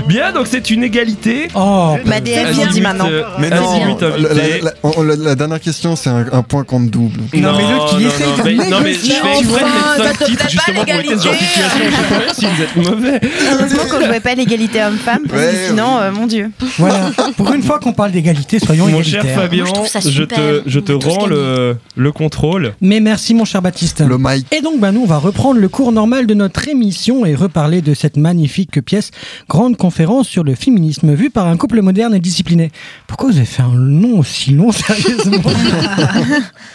[0.09, 1.47] Bien, donc c'est une égalité.
[1.55, 3.07] Oh, Ma DF Azimut, dit maintenant.
[3.09, 6.64] euh, Mais non, la, la- la- on- la- la dernière question, c'est un, un point
[6.64, 7.20] qu'on double.
[7.34, 9.97] Non, mais l'autre, il essaye de mais, non, mais je négocier, fais exprès de mettre
[9.97, 11.80] Ça 5 te titres plaît pas, justement pour éviter ce genre de situation.
[11.84, 13.20] Je sais pas si vous êtes mauvais.
[13.53, 16.51] Heureusement qu'on jouait pas l'égalité homme-femme, parce que sinon, euh, mon dieu.
[16.78, 17.11] Voilà.
[17.36, 19.43] Pour une fois qu'on parle d'égalité, soyons Mon cher égalitaires.
[19.43, 22.72] Fabien, Moi, je je te, je te On rends le, le contrôle.
[22.80, 24.01] Mais merci, mon cher Baptiste.
[24.01, 24.47] Le Mike.
[24.51, 27.83] Et donc, bah, nous, on va reprendre le cours normal de notre émission et reparler
[27.83, 29.11] de cette magnifique pièce,
[29.49, 32.70] grande conférence sur le féminisme vu par un couple moderne et discipliné.
[33.09, 35.43] Pourquoi vous avez fait un nom aussi long, sérieusement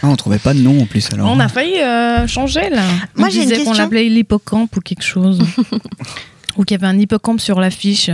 [0.03, 1.32] Ah, on trouvait pas de nom en plus alors.
[1.32, 2.84] On a failli euh, changer là.
[3.16, 5.39] Moi, j'ai une qu'on l'appelait l'hippocampe ou quelque chose.
[6.58, 8.10] ou qu'il y avait un hippocampe sur l'affiche.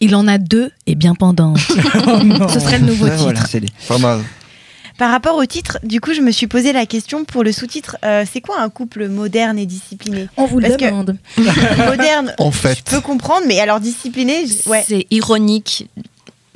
[0.00, 1.60] Il en a deux et bien pendantes.
[2.06, 2.48] Oh.
[2.48, 3.22] Ce serait le nouveau titre.
[3.22, 4.20] voilà, c'est Pas mal.
[5.00, 7.96] Par rapport au titre, du coup, je me suis posé la question pour le sous-titre
[8.04, 11.16] euh, c'est quoi un couple moderne et discipliné On vous le Parce que- demande.
[11.86, 12.82] Moderne, En je fait.
[12.84, 14.84] peux comprendre, mais alors discipliné, je- ouais.
[14.86, 15.88] C'est ironique.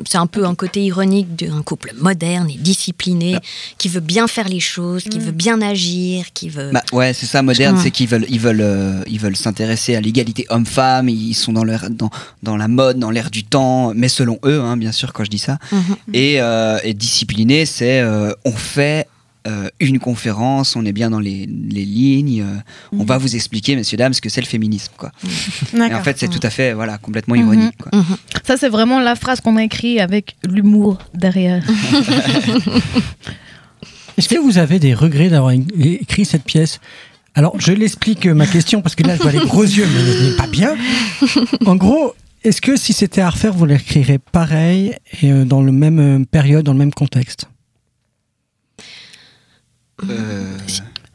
[0.09, 3.36] C'est un peu un côté ironique d'un couple moderne et discipliné
[3.78, 5.22] qui veut bien faire les choses, qui Mm.
[5.22, 6.70] veut bien agir, qui veut.
[6.72, 7.82] Bah, ouais, c'est ça, moderne, Ouais.
[7.82, 11.64] c'est qu'ils veulent, ils veulent, euh, ils veulent s'intéresser à l'égalité homme-femme, ils sont dans,
[11.64, 12.11] leur, dans,
[12.42, 15.30] dans la mode, dans l'air du temps, mais selon eux, hein, bien sûr, quand je
[15.30, 15.59] dis ça.
[15.72, 15.82] Mhm.
[16.12, 19.07] Et, euh, et discipliné, c'est euh, on fait
[19.47, 23.76] euh, une conférence, on est bien dans les, les lignes, euh, on va vous expliquer,
[23.76, 24.92] messieurs, dames, ce que c'est le féminisme.
[24.97, 25.12] Quoi.
[25.22, 26.01] Et D'accord.
[26.01, 27.76] en fait, c'est tout à fait voilà, complètement ironique.
[27.76, 27.99] Quoi.
[27.99, 28.16] Mhm.
[28.42, 31.62] Ça, c'est vraiment la phrase qu'on a écrite avec l'humour derrière.
[34.16, 36.80] Est-ce que vous avez des regrets d'avoir écrit cette pièce?
[37.34, 40.12] Alors, je l'explique euh, ma question parce que là, je vois les gros yeux, mais
[40.12, 40.74] ce n'est pas bien.
[41.66, 42.14] En gros,
[42.45, 46.72] est-ce que si c'était à refaire, vous l'écrirez pareil et dans le même période, dans
[46.72, 47.47] le même contexte?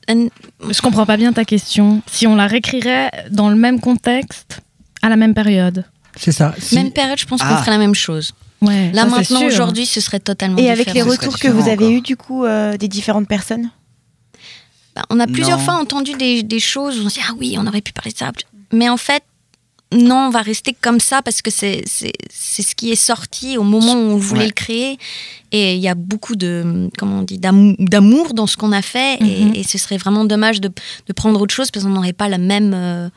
[0.08, 2.02] Je comprends pas bien ta question.
[2.12, 4.62] Si on la réécrirait dans le même contexte,
[5.02, 5.86] à la même période.
[6.16, 6.54] C'est ça.
[6.58, 7.58] Si- Même période, je pense qu'on Ah.
[7.58, 8.34] ferait la même chose.
[8.62, 11.12] Ouais, Là ça, c'est maintenant, aujourd'hui, ce serait totalement Et avec les différent.
[11.12, 13.70] Retours que vous différent avez eus, du coup, euh, des différentes personnes
[14.96, 15.64] Bah, on a plusieurs Non.
[15.64, 18.12] fois entendu des, des choses où on se dit ah oui, on aurait pu parler
[18.12, 18.32] de ça.
[18.74, 19.24] Mais en fait,
[19.92, 23.94] non, on va rester comme ça parce que c'est ce qui est sorti au moment
[23.94, 24.48] où on voulait Ouais.
[24.48, 24.98] le créer.
[25.52, 28.82] Et il y a beaucoup de comment on dit d'amou- d'amour dans ce qu'on a
[28.84, 29.16] fait.
[29.22, 29.56] et- Mhm.
[29.56, 30.68] et, ce serait vraiment dommage de,
[31.08, 33.10] de prendre autre chose parce qu'on n'aurait pas la même euh,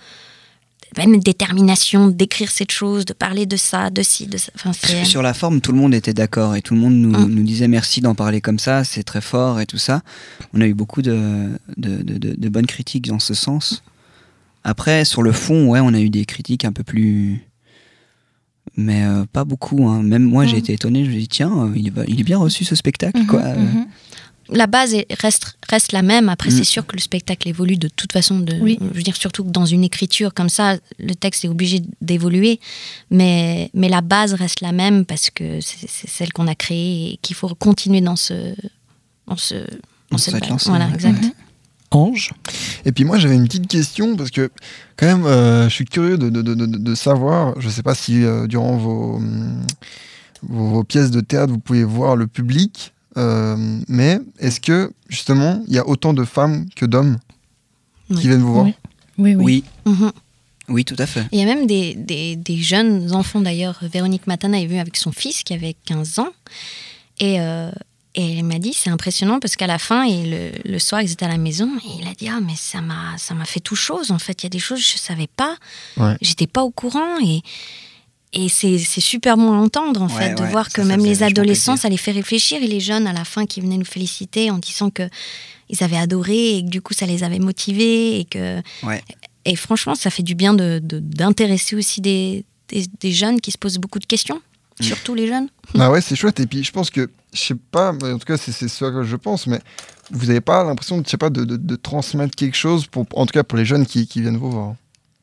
[0.98, 4.52] même détermination d'écrire cette chose, de parler de ça, de ci, de ça.
[4.54, 4.72] Enfin,
[5.04, 7.30] Sur la forme, tout le monde était d'accord et tout le monde nous, Mm.
[7.34, 10.02] nous disait merci d'en parler comme ça, c'est très fort et tout ça.
[10.52, 11.48] On a eu beaucoup de-
[11.78, 12.02] de-
[12.36, 13.82] de bonnes critiques dans ce sens.
[14.64, 17.40] Après, sur le fond, ouais, on a eu des critiques un peu plus.
[18.76, 19.88] Mais euh, pas beaucoup.
[19.88, 20.02] hein.
[20.02, 20.58] Même moi, j'ai Mm.
[20.60, 21.04] été étonné.
[21.04, 23.18] Je me dis, tiens, euh, il, va- il est bien reçu ce spectacle.
[23.20, 23.42] Mhm, quoi.
[23.42, 23.86] Mhm.
[24.48, 26.28] la base est- reste, reste la même.
[26.28, 26.52] Après, Mm.
[26.52, 28.38] c'est sûr que le spectacle évolue de toute façon.
[28.40, 28.76] De, Oui.
[28.80, 32.60] Je veux dire, surtout que dans une écriture comme ça, le texte est obligé d'évoluer.
[33.10, 37.16] Mais, mais la base reste la même parce que c'est celle qu'on a créée et
[37.22, 38.54] qu'il faut continuer dans ce.
[39.26, 39.60] Dans, ce, dans
[40.10, 40.50] Dans cette cette base.
[40.50, 41.24] lancée, Voilà, exact.
[41.94, 42.30] Ange
[42.84, 44.50] Et puis moi j'avais une petite question parce que
[44.96, 47.94] quand même euh, je suis curieux de, de- de- de- de savoir, je sais pas
[47.94, 49.62] si euh, durant vos, hum,
[50.42, 53.56] vos, vos pièces de théâtre vous pouvez voir le public, euh,
[53.88, 57.18] mais est-ce que justement il y a autant de femmes que d'hommes
[58.10, 58.16] Oui.
[58.20, 58.64] qui viennent vous voir?
[58.66, 58.74] Oui.
[59.18, 59.44] Oui, oui.
[59.44, 60.12] Oui, Mhm.
[60.70, 61.24] oui, tout à fait.
[61.32, 63.78] Il y a même des, des- des jeunes enfants d'ailleurs.
[63.82, 66.30] Véronique Matana est venue avec son fils qui avait 15 ans.
[67.20, 67.70] Et, euh,
[68.14, 70.26] et elle m'a dit, c'est impressionnant parce qu'à la fin, et
[70.64, 71.70] le, le soir, ils étaient à la maison.
[71.84, 74.10] Et il a dit, ah, mais ça m'a, ça m'a fait tout chose.
[74.10, 75.56] En fait, il y a des choses que je ne savais pas.
[75.96, 76.16] Ouais.
[76.20, 77.18] J'étais pas au courant.
[77.24, 77.40] Et,
[78.34, 80.88] et c'est, c'est super bon à entendre, en Ouais, fait, de ouais, voir que ça
[80.88, 81.82] même les adolescents, plaisir.
[81.82, 82.62] ça les fait réfléchir.
[82.62, 85.08] Et les jeunes, à la fin, qui venaient nous féliciter en disant que
[85.70, 88.20] ils avaient adoré et que du coup, ça les avait motivés.
[88.20, 88.60] Et que
[89.46, 93.58] et franchement, ça fait du bien de- d'intéresser aussi des, des, des jeunes qui se
[93.58, 94.40] posent beaucoup de questions.
[94.80, 95.48] Surtout les jeunes.
[95.78, 98.26] Ah ouais c'est chouette et puis je pense que je sais pas, mais en tout
[98.26, 99.60] cas c'est ce que je pense, mais
[100.10, 103.06] vous n'avez pas l'impression de, je sais pas, de, de- de transmettre quelque chose pour,
[103.14, 104.74] en tout cas pour les jeunes qui, qui viennent vous voir?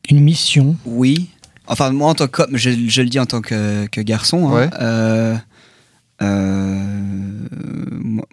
[0.09, 1.29] Une mission Oui.
[1.67, 4.49] Enfin, moi, en tant que, je, je le dis en tant que, que garçon.
[4.49, 4.69] hein, Ouais.
[4.81, 5.35] euh,
[6.21, 7.47] euh,
[7.91, 8.25] moi,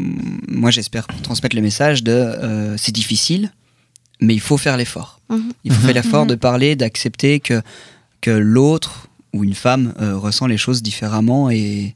[0.49, 3.53] moi, j'espère transmettre le message de euh, c'est difficile,
[4.21, 5.21] mais il faut faire l'effort.
[5.29, 5.53] Mhm.
[5.65, 5.85] Il faut Mhm.
[5.87, 6.29] faire l'effort Mhm.
[6.31, 7.61] de parler, d'accepter que,
[8.21, 9.06] que l'autre
[9.37, 11.95] ou une femme euh, ressent les choses différemment et,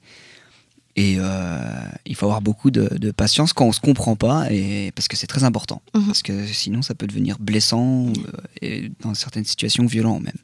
[0.97, 1.59] et euh,
[2.07, 5.17] il faut avoir beaucoup de, de patience quand on se comprend pas et parce que
[5.17, 6.07] c'est très important Mhm.
[6.07, 8.13] parce que sinon ça peut devenir blessant euh,
[8.63, 10.39] et dans certaines situations violent même.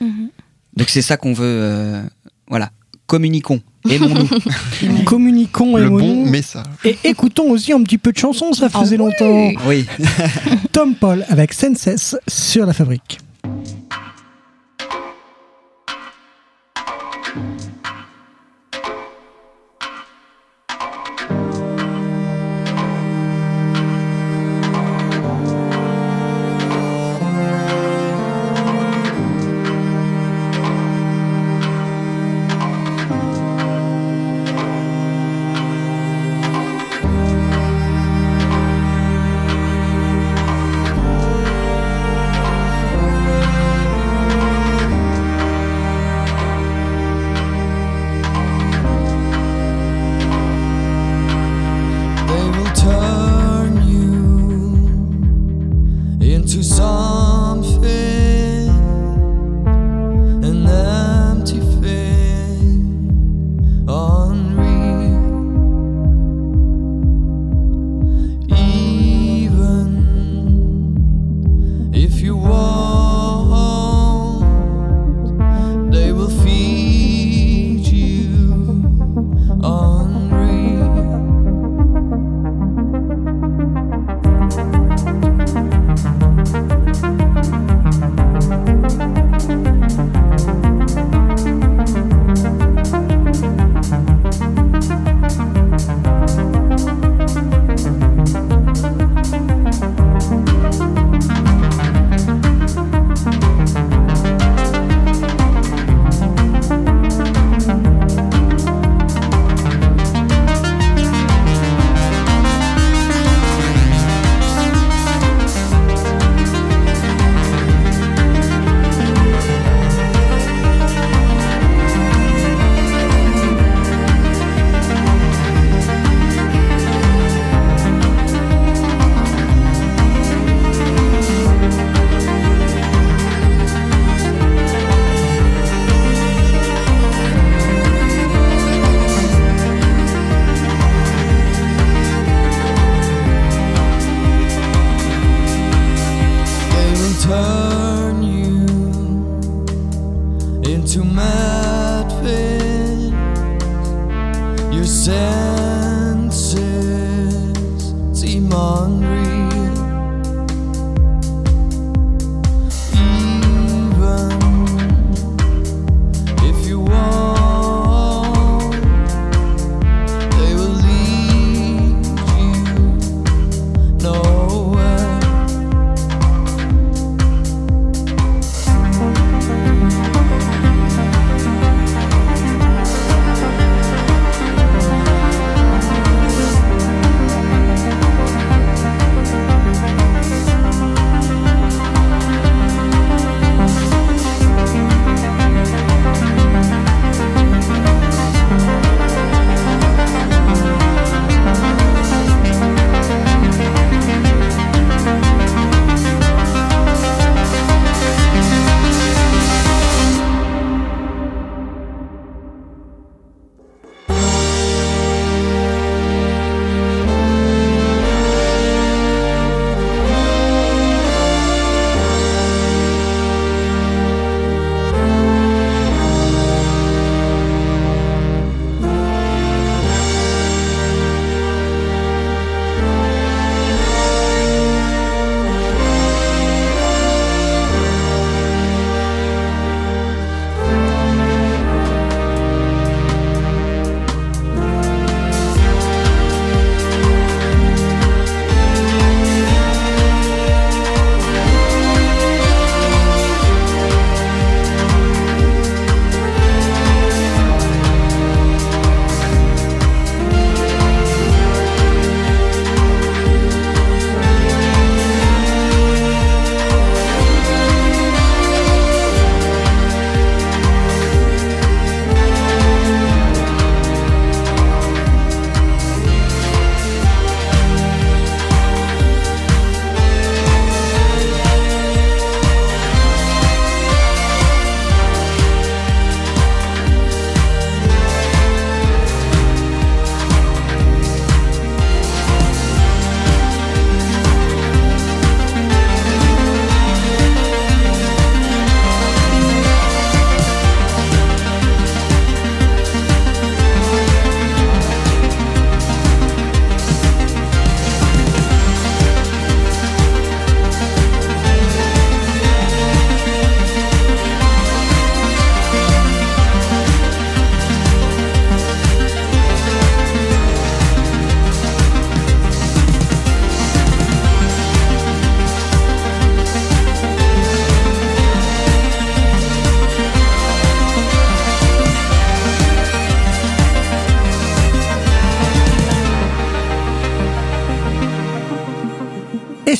[0.00, 0.28] Mhm.
[0.76, 1.44] Donc c'est ça qu'on veut.
[1.44, 2.02] euh,
[2.48, 2.70] voilà,
[3.06, 4.28] communiquons, aimons-nous.
[5.04, 6.64] Communiquons et Le bon message.
[6.84, 9.04] Et écoutons aussi un petit peu de chansons, ça Ah faisait oui.
[9.18, 9.52] longtemps.
[9.66, 9.86] oui.
[10.72, 13.20] Tom Paul avec Senses sur la fabrique.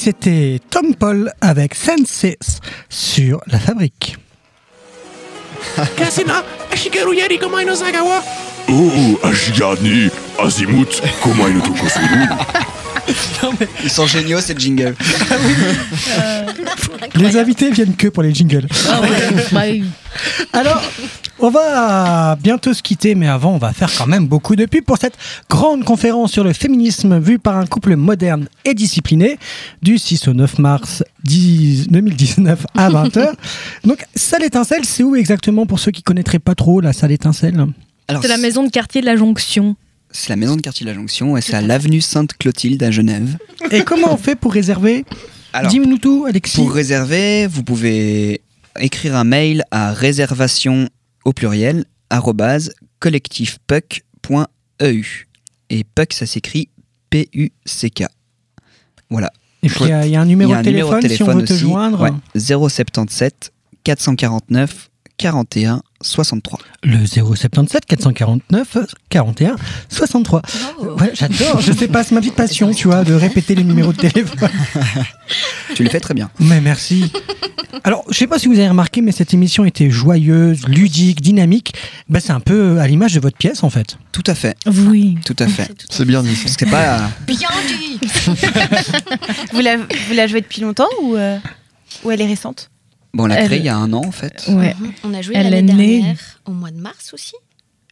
[0.04, 4.18] C'était Tom Paul avec Senses sur la fabrique.
[13.84, 14.94] Ils sont géniaux, ces jingles.
[16.20, 16.46] Euh,
[17.16, 18.66] les invités viennent que pour les jingles.
[18.90, 19.60] Ah bah
[20.52, 20.82] Alors,
[21.38, 24.84] on va bientôt se quitter, mais avant, on va faire quand même beaucoup de pubs
[24.84, 25.16] pour cette
[25.50, 29.38] grande conférence sur le féminisme vu par un couple moderne et discipliné
[29.82, 33.32] du 6 au 9 mars 2019 à 20h.
[33.84, 37.66] Donc, Salle Étincelle, c'est où exactement pour ceux qui connaîtraient pas trop la Salle Étincelle?
[38.08, 39.76] C'est la maison de quartier de la Jonction.
[40.16, 43.36] C'est la maison de quartier de la Jonction et c'est à l'avenue Sainte-Clotilde à Genève.
[43.72, 45.04] Et comment on fait pour réserver
[45.68, 46.56] Dis-nous tout, Alexis.
[46.56, 48.40] Pour réserver, vous pouvez
[48.78, 50.88] écrire un mail à réservation
[51.24, 55.26] au pluriel arrobase collectifpuck.eu.
[55.70, 56.68] Et puck, ça s'écrit
[57.10, 58.04] P-U-C-K.
[59.10, 59.30] Voilà.
[59.62, 61.08] Et puis, il y a- il y a un numéro Il y a de téléphone
[61.08, 61.62] si on veut te aussi.
[61.62, 62.00] joindre.
[62.02, 63.52] Ouais, 077
[63.82, 66.58] 449 41 63.
[66.82, 69.56] Le 077 449 41
[69.88, 70.42] 63.
[70.98, 73.92] Ouais, j'adore, je sais pas, c'est ma petite passion, tu vois, de répéter les numéros
[73.92, 74.50] de téléphone.
[75.74, 76.30] Tu le fais très bien.
[76.40, 77.10] Mais merci.
[77.82, 81.74] Alors, je sais pas si vous avez remarqué, mais cette émission était joyeuse, ludique, dynamique.
[82.08, 83.98] Ben, c'est un peu à l'image de votre pièce, en fait.
[84.12, 84.56] Tout à fait.
[84.66, 85.18] Oui.
[85.24, 85.70] Tout à fait.
[85.90, 86.36] C'est bien dit.
[86.42, 87.10] Parce que pas.
[87.26, 87.98] Bien dit
[89.52, 91.38] Vous la, vous la jouez depuis longtemps ou, euh,
[92.04, 92.70] ou elle est récente?
[93.14, 94.44] Bon, on l'a Elle- créé il y a un an en fait.
[94.48, 94.74] Ouais.
[95.04, 97.32] On a joué l'année dernière, au mois de mars aussi.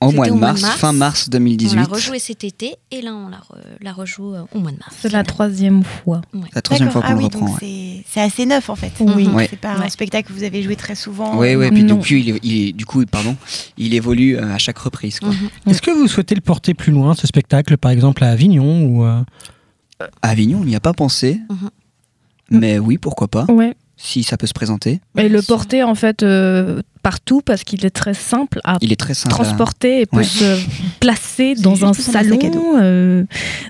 [0.01, 0.77] Au mois de au mois de mars, mars.
[0.79, 1.77] fin mars On 2018.
[1.77, 4.77] l'a rejoué cet été et là on la, re- la rejoue euh, au mois de
[4.79, 4.97] mars.
[5.01, 6.23] C'est la troisième fois.
[6.57, 7.47] La troisième fois qu'on ah oui, reprend.
[7.62, 8.03] ouais.
[8.09, 8.91] c'est assez neuf en fait.
[8.99, 9.29] Oui.
[9.29, 9.47] Ouais.
[9.49, 11.39] C'est pas un spectacle que vous avez joué très souvent.
[11.39, 12.01] Oui, oui, puis Non.
[12.11, 13.37] il, il du coup, pardon,
[13.79, 15.20] il évolue euh, à chaque reprise.
[15.20, 15.31] Quoi.
[15.68, 19.05] Est-ce que vous souhaitez le porter plus loin, ce spectacle, par exemple à Avignon ou
[19.05, 19.23] euh,
[20.20, 21.70] À Avignon, on n'y a pas pensé, Mhm.
[22.51, 23.77] mais oui, pourquoi pas, Ouais.
[24.03, 25.00] Si ça peut se présenter.
[25.16, 28.96] Et le porter en fait euh, partout parce qu'il est très simple à Il est
[28.96, 29.34] très simple.
[29.34, 30.24] à- transporter et peut Ouais.
[30.24, 30.59] se
[31.00, 32.38] placer dans un salon,
[32.80, 33.24] euh,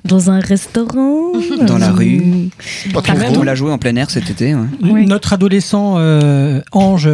[0.05, 1.33] dans un restaurant,
[1.67, 2.23] Dans la euh, rue.
[2.93, 3.17] Pas trop.
[3.39, 4.55] On l'a joué en plein air cet été.
[4.55, 4.61] ouais.
[4.83, 5.07] Oui.
[5.07, 7.09] notre adolescent euh, Ange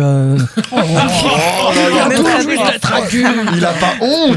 [3.55, 4.37] Il a pas honte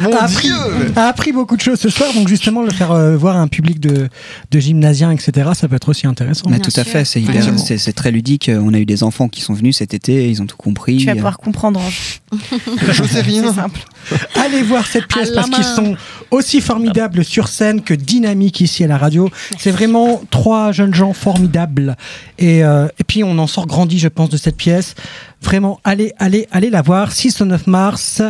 [0.00, 2.92] Mon a, Dieu appris, a appris beaucoup de choses ce soir, donc justement le faire
[2.92, 4.08] euh, voir à un public de,
[4.50, 6.48] de gymnasiens, etc., ça peut être aussi intéressant.
[6.50, 8.50] Mais tout à fait, c'est très ludique.
[8.54, 10.83] On a eu des enfants qui sont venus cet été, ils ont tout compris.
[10.86, 11.80] Tu vas Euh, pouvoir comprendre.
[11.80, 12.20] Ange.
[12.92, 13.44] Je sais rien.
[13.48, 13.80] C'est simple.
[14.34, 15.96] Allez voir cette pièce parce qu'ils sont
[16.30, 19.30] aussi formidables sur scène que dynamiques ici à la radio.
[19.58, 21.96] C'est vraiment trois jeunes gens formidables.
[22.38, 24.94] Et, euh, et puis on en sort grandi, je pense, de cette pièce.
[25.42, 27.12] Vraiment, allez, allez, allez la voir.
[27.12, 28.22] 6 au 9 mars,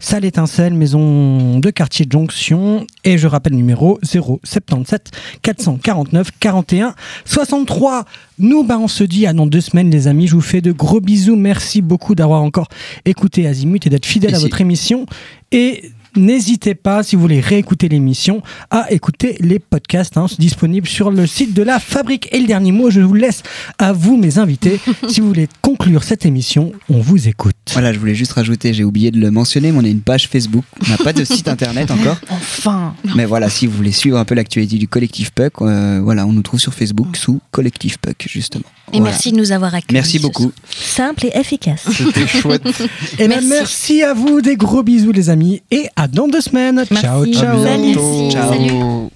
[0.00, 2.86] salle étincelle, maison de quartier de Jonction.
[3.04, 5.10] Et je rappelle le numéro 077
[5.42, 6.94] 449 41
[7.24, 8.04] 63.
[8.38, 10.26] Nous, bah, on se dit à dans deux semaines, les amis.
[10.26, 11.36] Je vous fais de gros bisous.
[11.36, 12.68] Merci beaucoup d'avoir encore
[13.04, 15.06] écouté Azimut et d'être fidèle à votre émission.
[15.52, 21.10] Et n'hésitez pas, si vous voulez réécouter l'émission, à écouter les podcasts hein, disponibles sur
[21.10, 22.28] le site de la Fabrique.
[22.32, 23.42] Et le dernier mot, je vous laisse
[23.78, 24.80] à vous, mes invités.
[25.08, 27.56] si vous voulez conclure cette émission, on vous écoute.
[27.72, 30.28] Voilà, je voulais juste rajouter, j'ai oublié de le mentionner, mais on a une page
[30.28, 30.64] Facebook.
[30.86, 32.18] On n'a pas de site internet encore.
[32.30, 32.94] Enfin.
[33.16, 36.32] Mais voilà, si vous voulez suivre un peu l'actualité du collectif Puck, euh, voilà, on
[36.32, 38.64] nous trouve sur Facebook sous Collectif Puck, justement.
[38.92, 39.10] Et Voilà.
[39.12, 39.92] merci de nous avoir accueillis.
[39.92, 40.50] Merci beaucoup.
[40.70, 41.84] Simple et efficace.
[41.92, 42.62] C'était chouette.
[43.18, 43.48] Et ben, Merci.
[43.48, 45.60] merci à vous, des gros bisous, les amis.
[45.70, 46.84] Et à dans deux semaines.
[46.86, 47.34] Ciao, Merci.
[47.34, 47.60] ciao.
[47.66, 48.30] À bientôt.
[48.30, 48.68] Salut.
[48.68, 49.10] Ciao.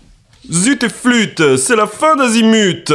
[0.50, 2.92] Zut et flûte, c'est la fin d'Azimut